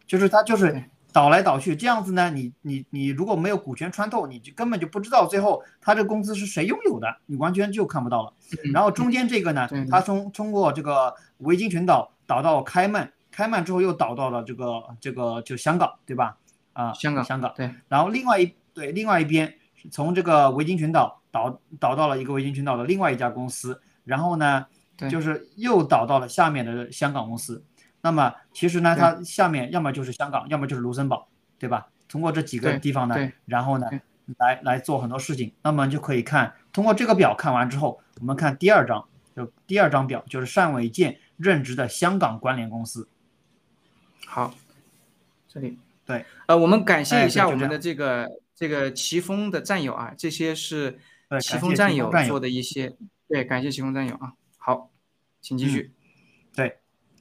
[0.06, 8.30] 就是它就是倒来倒去这样子呢，你你你如果没有股权穿透，你就根本就不知道最后它这个公司是谁拥有的，你完全就看不到了。
[8.70, 16.36] 然后中间这个呢对，它从通过这个维京群岛倒到开曼，开曼之后又倒到了这个这个就香港，对吧？
[16.74, 17.50] 啊，香港香港。
[17.56, 24.66] 对，然后另外一对另外一边是从这个维京群岛倒倒到了一个维京群岛的另外一家公司，然后呢，
[24.98, 27.64] 对就是又倒到了下面的香港公司。
[28.00, 31.28] 那么其实呢，它下面要么就是香港，要么就是卢森堡，
[31.58, 31.88] 对吧？
[32.08, 33.86] 通过这几个地方呢对，然后呢，
[34.38, 35.52] 来来做很多事情。
[35.62, 43.08] 那么就可以看，通过这个表看完之后，我们看第二张，就第二张表就是单伟健任职的香港关联公司。
[44.26, 44.54] 好，
[45.48, 52.94] 这里对，呃，我们感谢哎一下我们的这个这个奇峰的战友啊，这些是对奇峰战友做的一些，
[53.28, 54.32] 对，感谢奇峰战友啊。
[54.56, 54.90] 好，
[55.42, 55.82] 请继续。
[55.82, 55.90] 对，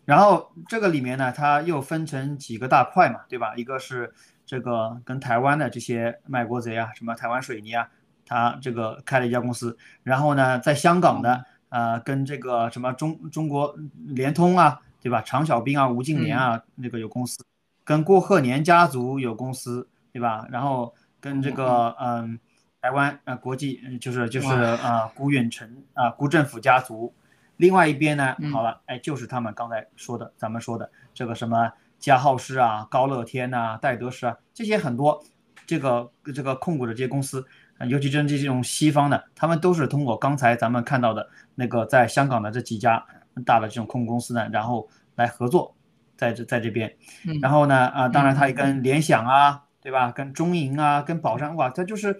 [0.07, 3.53] 然后这个里面呢，它又分成几个大块嘛，对吧？
[3.57, 4.13] 一个是
[4.45, 7.89] 这个跟台湾的这些卖国贼啊，什么台湾水泥啊，
[8.25, 9.77] 他这个开了一家公司。
[10.03, 15.21] 然后呢，在香港的呃，跟这个什么中中国联通啊，对吧？
[15.21, 17.45] 常小兵啊、吴敬琏啊，那个有公司，
[17.83, 20.47] 跟郭鹤年家族有公司，对吧？
[20.49, 22.39] 然后跟这个嗯。
[22.79, 27.13] 台湾呃国际呃就是就是哇啊辜远成啊辜振甫家族，
[27.57, 28.51] 另外一边呢嗯。
[28.51, 35.23] 好了哎就是他们刚才说的咱们说的这个什么嘉浩诗啊高乐天呐、戴德士啊这些很多
[35.65, 37.45] 这个这个控股的这些公司，
[37.77, 43.05] 呃尤其针对这种西方的，他们都是通过刚才咱们看到的那个在香港的这几家
[43.45, 45.75] 大的这种控股公司呢，然后来合作
[46.15, 46.95] 在这在这边，
[47.27, 47.37] 嗯。
[47.41, 50.11] 然后呢啊当然它也嗯跟联想啊对吧？
[50.11, 52.17] 跟中银啊，跟宝山哇，它就是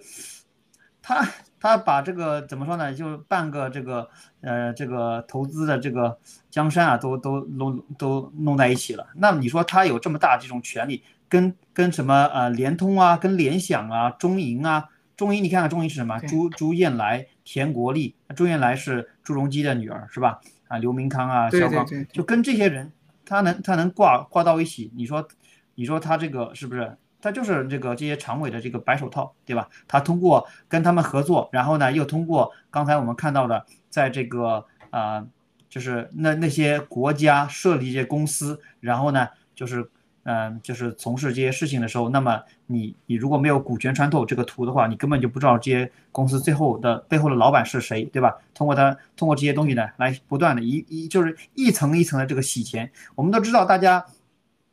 [1.00, 1.26] 他
[1.60, 2.94] 他把这个怎么说呢？
[2.94, 4.08] 就半个这个
[4.40, 6.18] 呃这个投资的这个
[6.50, 9.06] 江山啊，都都弄都弄在一起了。
[9.16, 16.18] 那你说他有这么大这种权利，跟跟什么呃联通啊，跟联想啊，中银啊，中银你看看中银是什么？
[16.20, 20.40] 朱朱燕来、田国立，朱燕来是朱镕基的女儿是吧？
[20.68, 22.92] 啊，刘明康啊，肖钢就跟这些人，
[23.24, 25.26] 他能他能挂挂到一起，你说
[25.74, 26.96] 你说他这个是不是？
[27.20, 29.68] 他就是这个这些常委的这个白手套，对吧？
[29.86, 35.26] 他通过跟他们合作，然后呢，又通过刚才我们看到的，在这个呃
[35.68, 39.90] 就是那那些国家设立一些公司，然后呢，就是
[40.22, 48.36] 嗯，就是从事这些事情的时候，那么你你如果没有股权穿透这个图的话，你根本就不知道这些公司最后的背后的老板是谁，对吧？
[48.54, 52.90] 通过他通过这些东西呢，来不断的一一就是一层一层的这个洗钱。
[53.14, 54.04] 我们都知道，大家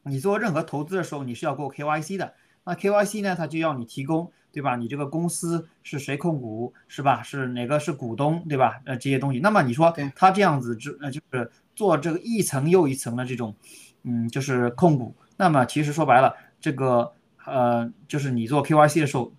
[0.06, 2.34] 你做任何投资的时候，你是要过 KYC 的。
[2.64, 4.76] 那 KYC 呢，它就要你提供，对吧？
[4.76, 7.22] 你这个公司是谁控股，是吧？
[7.22, 8.82] 是哪个是股东，对吧？
[8.86, 9.40] 呃，这些东西。
[9.40, 13.56] 那么你说他这样子，就呃就是做这个一层又一层的这种，
[14.04, 15.16] 嗯，就是控股。
[15.38, 17.12] 那么其实说白了，这个
[17.46, 19.32] 呃，就是你做 KYC 的时候，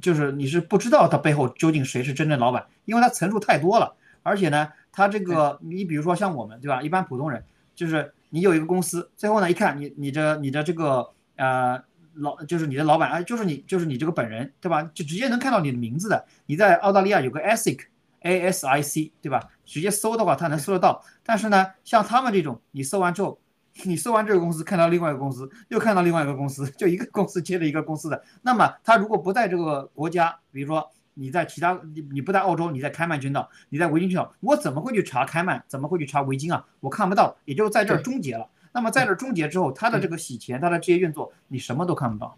[0.00, 3.94] 就是你是不知道他背后究竟谁是真正老板，因为他层数太多了。
[4.22, 6.82] 而且呢，他这个你比如说像我们，对吧？
[6.82, 7.44] 一般普通人，
[7.74, 11.80] 就是你有一个公司，最后呢一看，你你的你的这个呃。
[12.18, 14.80] 老就是你的老板，啊，就是你，就是你这个本人，对吧？
[14.94, 16.24] 就直接能看到你的名字的。
[16.46, 19.40] 你在澳大利亚有个 ASIC，A S I C，对吧？
[19.64, 21.02] 直接搜的话，他能搜得到。
[21.24, 23.40] 但是呢，像他们这种，你搜完之后，
[23.82, 28.22] 你搜完这个公司，看到另外一个公司，又看到另外一个公司，就一个公司接着一个公司的。
[28.42, 35.62] 那么他如果不在这个国家，比如说你在其他，你你不在澳洲，你在开曼群岛，你在维京群岛，我怎么会去查开曼？
[35.66, 36.64] 怎么会去查维京啊？
[36.80, 38.48] 我看不到，也就在这儿终结了。
[38.72, 42.36] 那么在这儿终结之后，他的这个洗钱，他的这些运作，你什么都看不到，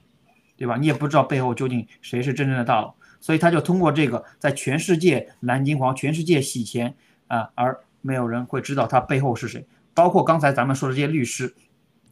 [0.56, 0.76] 对吧？
[0.76, 6.94] 你也不知道背后究竟谁是真正的大佬，所以他就通过这个，在全世界蓝金黄，全世界洗钱
[7.28, 9.66] 啊，而没有人会知道他背后是谁。
[9.94, 11.54] 包括刚才咱们说的这些律师，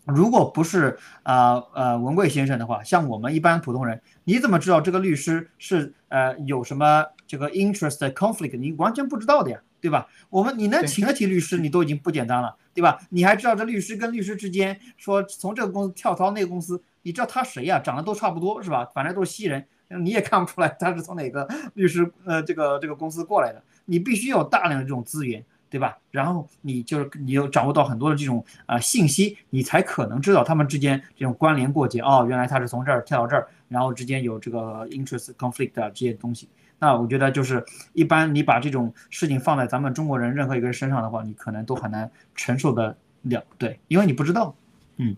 [0.04, 8.58] 如果不是啊呃文贵先生的话，像我们一般普通人，你怎么知道这个律师是呃有什么这个 interest conflict？
[8.58, 9.60] 你完全不知道的呀。
[9.84, 10.08] 对吧？
[10.30, 12.98] 我们你能请得起律师，你都已经不简单了，对吧？
[13.10, 17.78] 你还知道这律师跟律师之间说从这个公司跳槽那个公司，你知道他谁呀？
[17.78, 18.88] 长得都差不多是吧？
[18.94, 19.62] 反正都是西人，
[20.00, 23.62] 你也看不出来他是从哪个律师呃这个这个公司过来的。
[23.84, 25.44] 你必须有大量的这种资源，
[25.74, 25.98] 对吧？
[26.12, 31.98] 然后你就是你又掌握到很多的这种啊信息，你才可能知道他们之间这种关联过节。
[31.98, 36.48] 哦，原来他是从这儿跳到这儿，然后之间有这个 interest conflict 这些东西。
[36.78, 44.54] 那我觉得就是一般，你把这种事情放在咱们中国人任何一个人身上的话，你可能都很难承受得了，对，因为你不知道，
[44.98, 45.16] 嗯，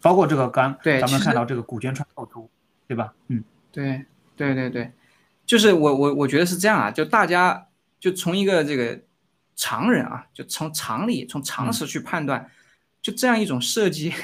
[0.00, 2.48] 包括这个刚咱们看到这个股权穿透图，
[2.86, 3.12] 对吧？
[3.26, 4.02] 嗯，对，
[4.36, 4.90] 对对对，
[5.44, 7.66] 就是我我我觉得是这样啊，就大家
[8.00, 8.98] 就从一个这个
[9.58, 12.48] 常人啊，就从常理从常识去判断，
[13.02, 14.14] 就这样一种设计，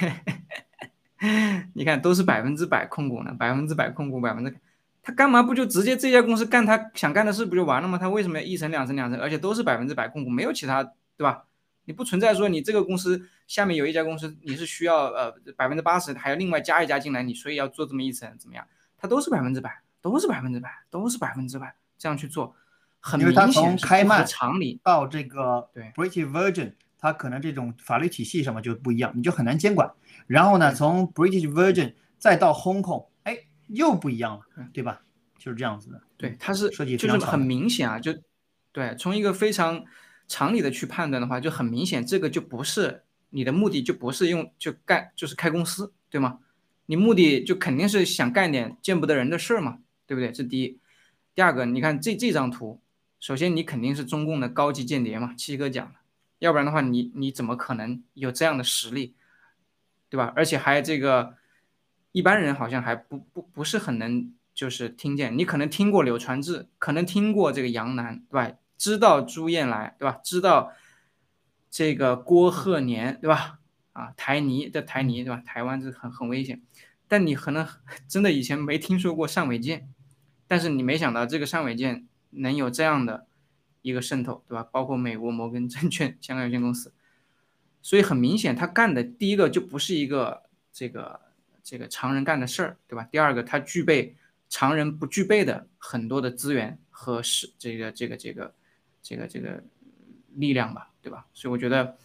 [1.75, 4.55] 你看都是百分之百控股呢，百分之百控股，百分之。
[5.03, 7.99] 他干嘛不就直接这家公司干他想干的事不就完了吗？
[7.99, 10.85] 他为什么要一层两层两层，而且都是百分之百控股，没有其他，
[11.17, 11.45] 对吧？
[11.87, 18.65] 你不存在说你这个公司下面有一家公司，你是需要呃百分之八十，还要另外加一家进来，你所以要做这么一层怎么样？
[18.97, 22.57] 它都是百分之百，都是百分之百，都是百分之百这样去做，
[23.05, 29.91] 很明显从开曼常理到这个对 British Virgin，它可能这种法律体系什么就不一样，你就很难监管。
[30.27, 33.39] 然后呢，从 British Virgin 再到 Hong Kong 哎。
[33.69, 34.43] 又不一样了，
[34.75, 35.01] 对吧？
[35.39, 35.99] 就是这样子的。
[36.19, 38.13] 对，它是设计就是很明显啊，就
[38.73, 39.83] 对，从一个非常
[40.29, 46.41] 常理的去判断的话，就很明显，这个就不是你的目的，就不是用就干就是开公司，对吗？
[46.85, 50.31] 你目的就肯定是想干点见不得人的事儿嘛，对不对？
[50.31, 50.79] 这第一。
[51.35, 52.83] 第二个，你看这这张图，
[53.25, 55.95] 首先你肯定是中共的高级间谍嘛，七哥讲的，
[56.41, 59.15] 要不然的话，你你怎么可能有这样的实力，
[60.11, 60.31] 对吧？
[60.37, 61.35] 而且还这个。
[62.13, 68.53] 一般人好像还不不不是很能就是听见，你可能听过柳传志，可能听过这个杨澜，对吧？
[68.77, 70.21] 知道朱燕来，对吧？
[70.23, 70.73] 知道
[71.71, 73.59] 这个郭鹤年，对吧？
[73.95, 75.43] 啊，台泥的台泥，对吧？
[75.47, 76.61] 台湾这很很危险，
[77.09, 77.67] 但你可能
[78.07, 79.89] 真的以前没听说过单伟建，
[80.47, 82.07] 但是你没想到这个单伟建
[82.37, 83.27] 能有这样的
[83.83, 84.63] 一个渗透，对吧？
[84.71, 86.93] 包括美国摩根证券 香港有限公司，
[87.83, 91.21] 所以很明显他干的第一个就不是一个这个。
[91.67, 93.09] 这个常人干的事儿，对吧？
[93.11, 94.15] 第二个，他具备
[94.51, 98.55] 常人不具备的很多的资源和是这个这个这个
[99.03, 99.65] 这个这个
[100.35, 101.25] 力量吧，对吧？
[101.33, 101.97] 所以我觉得，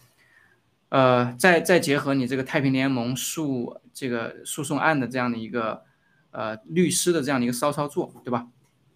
[0.88, 5.84] 呃，再再结合你这个太平联盟诉这个诉讼案的这样的一个
[6.30, 8.48] 呃律师的这样的一个骚操作，对吧？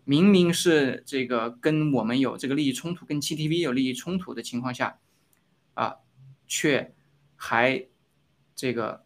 [0.04, 4.98] 明明是这个跟我们有这个利益冲突，跟 GTV 有利益冲突的情况下，
[5.74, 5.96] 啊，
[6.46, 6.94] 却
[7.36, 7.86] 还
[8.54, 9.04] 这个。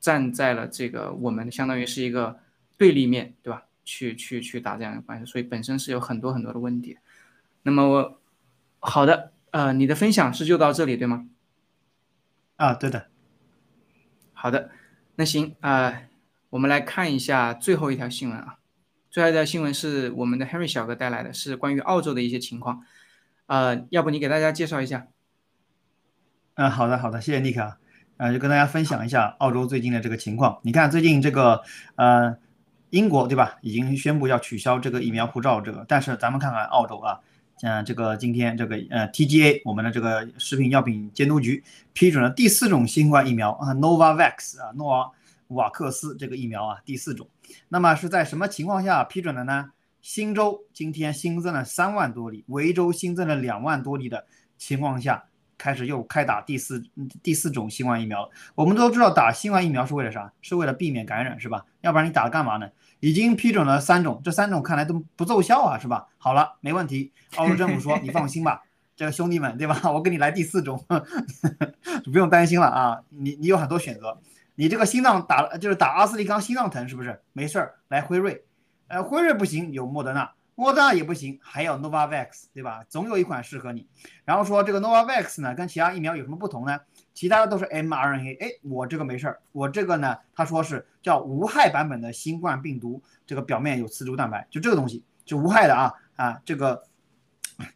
[0.00, 2.40] 站在了这个我们相当于是一个
[2.78, 3.66] 对立面对吧？
[3.84, 6.96] 去去去打这样的关系，所以本身是有很多很多的问题。
[7.64, 8.22] 那么我
[8.78, 11.28] 好的，呃，你的分享是就到这里对吗？
[12.56, 13.10] 啊，对的。
[14.32, 14.70] 好的，
[15.16, 16.04] 那行啊，
[16.48, 18.59] 我们来看一下最后一条新闻啊。
[19.10, 22.82] 最后一条新闻是我们的 Henry 小哥带来的，是关于澳洲的一些情况。
[23.46, 25.08] 呃，要不你给大家介绍一下？
[26.54, 27.78] 嗯，好的，好的，谢谢尼克啊，
[28.18, 30.60] 呃，就跟大家分享一下澳洲最近的这个情况。
[30.62, 31.60] 你看最近这个
[31.96, 32.36] 呃，
[32.90, 37.18] 英国对吧，已经宣布要取消这个疫苗护照这个，但是咱们看看澳洲啊，
[37.58, 45.12] 像这个今天这个呃 TGA 我们的这个食品药品监督局批准了第四种新冠疫苗啊，Novavax 啊，诺
[45.48, 47.28] 瓦克斯这个疫苗啊，第四种。
[47.68, 49.70] 那么是在什么情况下批准的呢？
[50.00, 55.24] 新州今天新增了三万多例，维州新增了两万多例的情况下。
[55.62, 56.82] 开始又开打第四
[57.22, 60.32] 第四种新冠疫苗，我们都知道打新冠疫苗是为了啥？
[60.40, 61.66] 是为了避免感染，是吧？
[61.82, 62.70] 要不然你打干嘛呢？
[63.00, 66.06] 已经批准了三种，这三种看来都不奏效啊，是吧？
[66.16, 68.62] 好了，没问题，澳洲政府说你放心吧，
[68.96, 69.78] 这个兄弟们，对吧？
[69.92, 70.82] 我给你来第四种，
[72.10, 74.18] 不用担心了啊，你你有很多选择，
[74.54, 77.20] 你这个心脏打就是打阿斯利康心脏疼是不是？
[77.32, 78.44] 没事儿，来辉瑞，
[78.88, 80.32] 呃，辉瑞不行，有莫德纳。
[80.54, 82.84] 莫德纳也不行，还有 Novavax，对吧？
[82.86, 83.88] 总有一款适合你。
[84.26, 86.78] 然后说这个 Novavax 呢，跟其他疫苗有什么不同呢？
[87.14, 96.82] 其他的都是 mRNA，哎，我这个没事儿，我这个呢，他说是叫无害版本的新冠病毒，这个表面有刺突蛋白，就这个东西就无害的啊啊，这个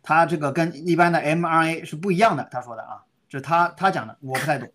[0.02, 4.70] 他这个跟一般的 mRNA 是不一样的，他说的啊，这他他讲的，我不太懂。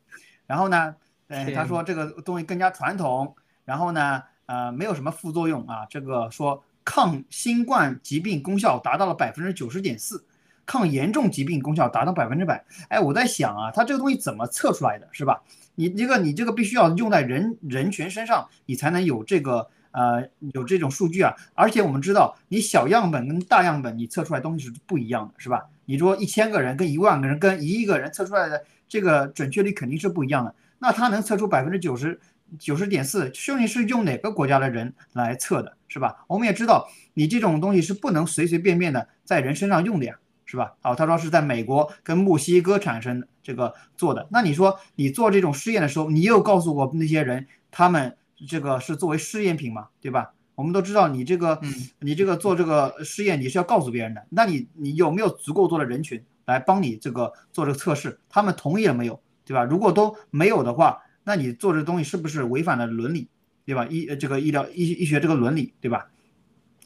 [0.47, 0.95] 然后呢，
[1.29, 3.33] 呃，他说这个东西更加传统，
[3.63, 6.61] 然后呢，呃，没有什么副作用啊，这个说。
[6.85, 10.25] 抗新冠疾病功效达到了百分之九十点四，
[10.65, 12.65] 抗严重疾病功效达到百分之百。
[12.87, 15.39] 哎，我在想啊，它这个东西怎么测出来的，是吧？
[15.75, 20.23] 你这个你这个必须要用在人人群身上，你才能有这个呃
[20.53, 21.35] 有这种数据啊。
[21.53, 25.67] 而且我们知道，你小样本跟大样本你测出来东西是不一样的，是吧？
[25.85, 30.55] 你说一千个人跟一万个人跟一亿个人测出来的这个准确率肯定是不一样的。
[30.79, 32.19] 那它能测出百分之九十？
[32.57, 36.25] 九十点四，究竟是用哪个国家的人来测的，是吧？
[36.25, 40.15] 我们也知道，你这种东西是不能随随便便的在人身上用的呀，
[40.45, 40.73] 是吧？
[40.81, 44.27] 好，他说是在美国跟墨西哥产生这个做的。
[44.31, 50.31] 那你说你做这种试验的时候，你又告诉我那些人，他们这个是作为试验品嘛，对吧？
[50.55, 51.61] 我们都知道你这个，
[51.99, 54.25] 你这个做这个试验，你是要告诉别人的。
[54.31, 58.19] 那你你有没有足够多的人群来帮你这个做这个测试？
[58.27, 59.63] 他们同意了没有，对吧？
[59.63, 63.27] 如果都没有的话，那你做这东西是不是违反了伦理，
[63.65, 63.87] 对吧？
[63.89, 66.11] 医这个医疗医医学这个伦理，对吧？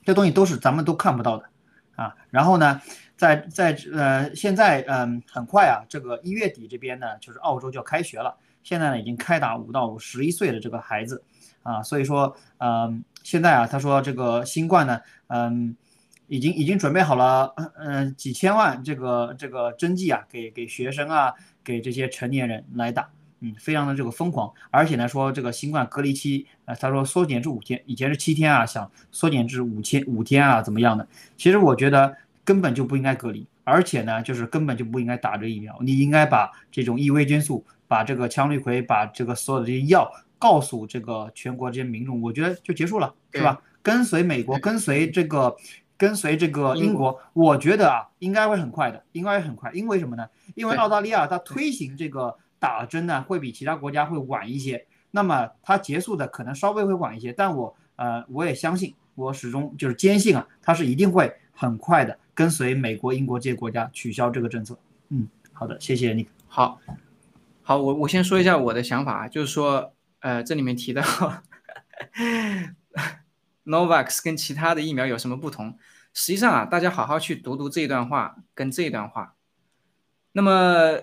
[0.06, 1.50] 这东西都是咱们都看不到的
[1.98, 2.16] 啊。
[2.30, 2.80] 然后呢，
[3.18, 8.38] 在在呃现在嗯很快啊，这个一月底这边呢，就是澳洲就要开学了。
[8.64, 11.22] 现在呢已经开打五到十一岁的这个孩子
[11.64, 15.76] 啊，所以说嗯现在啊他说这个新冠呢嗯
[16.28, 21.34] 已经已经准备好了嗯几千万这个这个针剂啊给给学生啊
[21.64, 23.10] 给这些成年人来打。
[23.46, 31.06] 嗯，非常的这个疯狂，而且呢说这个新冠隔离期，呃，他说缩减至五天，以前是七天啊，想缩减至五千五天啊，怎么样的？
[31.36, 32.16] 其实我觉得
[32.46, 40.10] 根本就不应该隔离，而且呢，就是根本就不应该打这疫苗，你应该把这种异维菌素，把这个羟氯喹，把这个所有的这些药
[40.40, 43.62] 告诉这个全国这些民众，我觉得就结束了，是吧？
[43.82, 45.54] 跟随美国，跟随这个，
[45.98, 50.28] 跟随这个英国，我觉得啊，应该会很快的，应该会很快，因为什么呢？
[50.56, 52.38] 因为澳大利亚它推行这个。
[52.64, 64.80] 打针呢会比其他国家会晚一些，那么它结束的可能稍微会晚一些，但我呃我也相信，我始终就是坚信啊，它是一定会很快的跟随美国、英国这些国家取消这个政策。
[65.10, 66.26] 嗯，好的，谢谢你。
[66.48, 66.80] 好，
[67.64, 69.92] 好，我我先说一下我的想法啊，就是说，
[70.22, 71.04] 呃，这里面提到
[73.66, 75.78] Novavax 跟其他的疫苗有什么不同？
[76.14, 79.36] 实际上啊，大家好好去读读这一段话跟这一段话。
[80.34, 81.00] 那么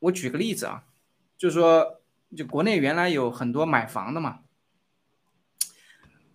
[0.00, 0.84] 我举个例子啊。
[1.36, 2.00] 就是说，
[2.36, 4.40] 就国内原来有很多买房的嘛，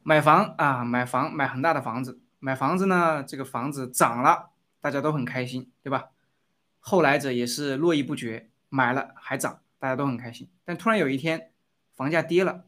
[0.01, 6.11] 买房啊，买房买很大的房子，买房子呢，这个房子涨了，大家都很开心，对吧？
[6.79, 10.49] 后来者也是络绎不绝，买了还涨，大家都很开心。
[10.63, 11.51] 但突然有一天，
[11.93, 12.63] 房价跌了，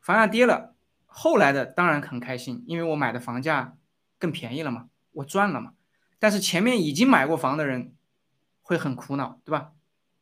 [0.00, 0.75] 房价跌了，
[1.18, 3.78] 后来的当然很开心，因为我买的房价
[4.18, 5.72] 更便宜了嘛，我赚了嘛。
[6.18, 7.94] 但是前面已经买过房的人
[8.60, 9.72] 会很苦恼，对吧？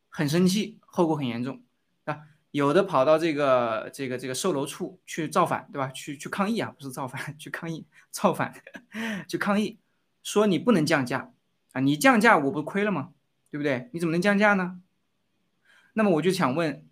[0.07, 1.61] 很生气，后果很严重
[2.05, 2.21] 啊！
[2.51, 5.89] 有的跑到这个这个这个售楼处去造反，对吧？
[5.89, 8.53] 去去抗议啊，不是造反， 去抗议造反，
[9.27, 9.77] 去抗议，
[10.23, 11.33] 说你不能降价
[11.73, 11.81] 啊！
[11.81, 13.09] 你降价我不亏了吗？
[13.51, 13.89] 对不对？
[13.91, 14.79] 你怎么能降价呢？
[15.91, 16.87] 那么我就想问，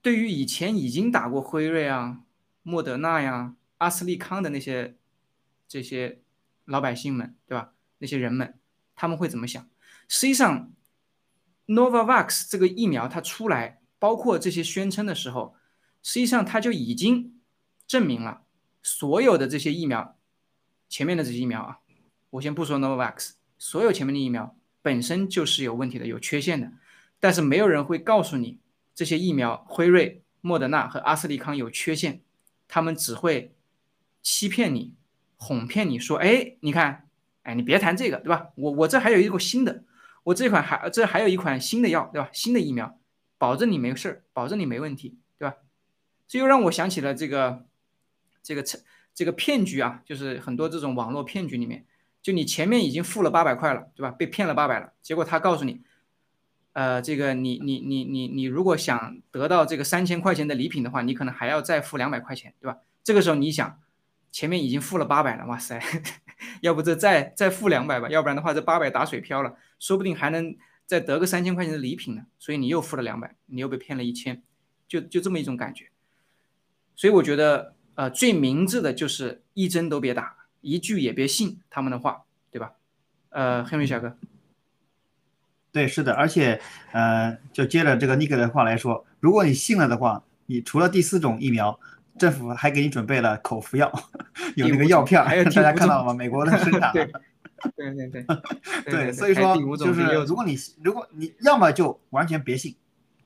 [0.00, 2.20] 对于以前已经打过辉瑞啊、
[2.64, 4.96] 莫德纳呀、阿斯利康的那些
[5.68, 6.20] 这些
[6.64, 7.74] 老百姓们，对吧？
[7.98, 8.58] 那些人们
[8.96, 9.64] 他们会怎么想？
[10.08, 10.72] 实际上。
[11.66, 15.56] Novavax 这个疫苗它出来，包括这些宣称的时候，
[16.02, 17.40] 实际上它就已经
[17.86, 18.42] 证明了
[18.82, 20.18] 所有的这些疫苗，
[20.90, 21.78] 前面的这些疫苗啊，
[22.28, 26.70] 我先不说 Novavax，所有前面的疫苗本身就是有问题的、有缺陷的，
[27.18, 28.58] 但是没有人会告诉你
[28.94, 32.20] 这些疫苗，辉瑞、莫德纳和阿斯利康有缺陷，
[32.74, 33.54] 他们只会
[34.20, 34.94] 欺骗你、
[35.36, 37.08] 哄骗你说，哎，你看，
[37.44, 38.48] 哎，你别谈这个，对吧？
[38.56, 39.84] 我我这还有一个新的，
[40.24, 42.28] 我这款还这还有一款新的药，对吧？
[42.32, 42.98] 新的疫苗，
[43.38, 45.54] 保证你没事儿，保证你没问题，对吧？
[46.26, 47.64] 这又让我想起了这个
[48.42, 48.64] 这个
[49.14, 51.86] 这个骗局啊，就是很多这种网络骗局里面。
[52.22, 54.10] 就你前面已经付了八百块了，对吧？
[54.10, 55.82] 被骗了八百了，结果他告诉你，
[56.74, 62.78] 呃，这个你你你你你如果想得到这个三千块钱的礼品的话，你可能还要再付两百块钱，对吧？
[63.02, 63.80] 这个时候你想，
[64.30, 65.80] 前面已经付了八百了，哇塞，
[66.62, 72.26] 要不这再再付两百吧，要不然的话这八百打水漂了，说不定还能再得个三千块钱的礼品呢。
[72.38, 74.42] 所以你又付了两百，你又被骗了一千，
[74.86, 75.88] 就就这么一种感觉。
[76.96, 80.36] 所以我觉得，呃，最明智的就是一针都别打。
[80.60, 82.72] 一句也别信他们的话，对吧？
[83.28, 84.16] 呃，黑米小哥，
[85.74, 86.60] 对，是的，而且，
[86.92, 91.76] 呃，就接着这个尼克的话来说，如果你信了的话，你除了第四种疫苗，
[92.16, 93.92] 政府还给你准备了口服药，
[94.54, 96.14] 有那个药片，还有大家看到了吗？
[96.14, 97.10] 美国的生产， 对，
[97.74, 98.24] 对 对对，
[98.84, 102.76] 对，所以说就是如果你如果你要么就完全别信，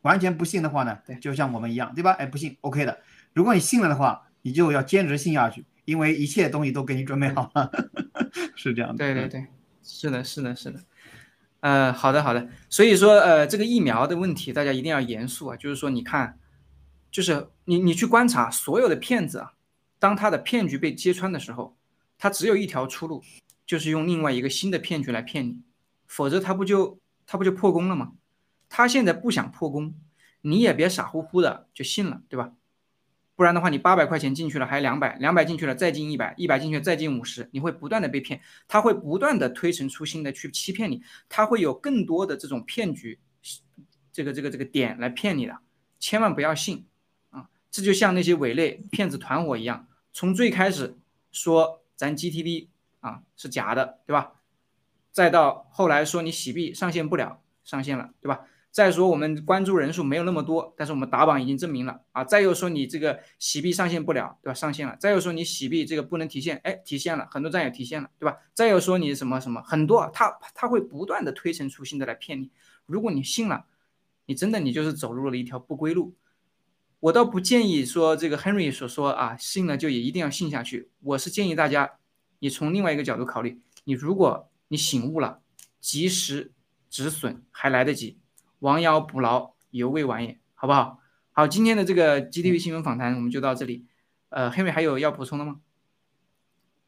[0.01, 2.13] 完全不信的话呢，就像我们一样，对吧？
[2.13, 2.99] 哎，不信，OK 的。
[3.35, 5.65] 如果你信了的话，你就要坚持信下去。
[5.85, 7.71] 因为一切东西都给你准备好了，
[8.55, 8.99] 是这样的。
[8.99, 9.47] 对对对，
[9.83, 10.79] 是的，是的，是的。
[11.61, 12.49] 呃，好的好的。
[12.69, 15.57] 所以说，呃，这个疫苗的问题，大家一定要严肃啊。
[15.57, 16.39] 就是说，你看，
[17.11, 19.55] 就是你你去观察所有的骗子啊，
[19.99, 21.77] 当他的骗局被揭穿的时候，
[22.19, 23.23] 他只有一条出路，
[23.67, 25.61] 就是用另外一个新的骗局来骗你，
[26.07, 28.13] 否则他不就他不就破功了吗？
[28.69, 29.95] 他现在不想破功，
[30.43, 32.53] 你也别傻乎乎的就信了，对吧？
[33.39, 43.21] 不然的话，你八百块钱进去了，还两百，两百进去了，再进一百，一百进去再进五十，你会不断的被骗，他会不断的推陈出新的去欺骗你，他会有更多的这种骗局，
[44.11, 45.57] 这个这个这个点来骗你的，
[46.01, 46.85] 千万不要信
[47.31, 47.49] 啊！
[47.71, 50.99] 这就像那些伪类骗子团伙一样，从最开始
[51.31, 52.67] 说咱 GTV
[52.99, 54.33] 啊是假的，对吧？
[55.13, 58.41] 再到后来说你洗币上线不了，上线了，对吧？
[58.71, 62.23] 再说我们关注人数没有那么多，但是我们打榜已经证明了啊。
[62.23, 64.55] 再又说你这个洗币上线不了，对吧？
[64.55, 64.97] 上线了。
[65.01, 68.37] 再又说你洗币这个不能提现，哎，提现了，很多战友提现了，对吧？
[68.55, 72.51] 再又说你什么什么很多，他他会不断的推陈出新的来骗你。
[72.87, 73.65] 如果你信了，
[74.27, 76.15] 你真的你就是走入了一条不归路。
[77.01, 80.91] 我倒不建议说这个 Henry 所说啊，信了就也一定要信下去。
[81.01, 81.99] 我是建议大家，
[82.41, 85.41] 你从另外一个角度考虑，你如果你醒悟了，
[85.81, 86.53] 及时
[86.91, 88.19] 止损还来得及。
[88.61, 91.01] 亡羊补牢，犹未晚也，好不好？
[91.33, 93.87] 好，今天的这个 GTV 新闻访谈我们就到这里。
[94.31, 95.61] 呃，黑妹还有要补充的吗？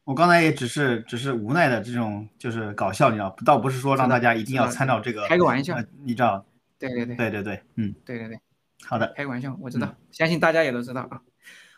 [0.03, 6.45] 我刚才也只是只是无奈的这种就是搞笑，你知道，倒不是说让大家一定要参照这个，开个玩笑，你知道？
[6.77, 8.39] 对对对对对对，嗯，对对对，
[8.83, 11.21] 好的，开个玩笑，我知道，相信大家也都知道啊。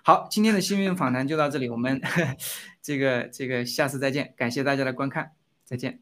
[0.03, 2.01] 好，今天的新闻访谈就到这里，我们
[2.81, 5.31] 这个这个下次再见，感谢大家的观看，
[5.63, 6.01] 再见。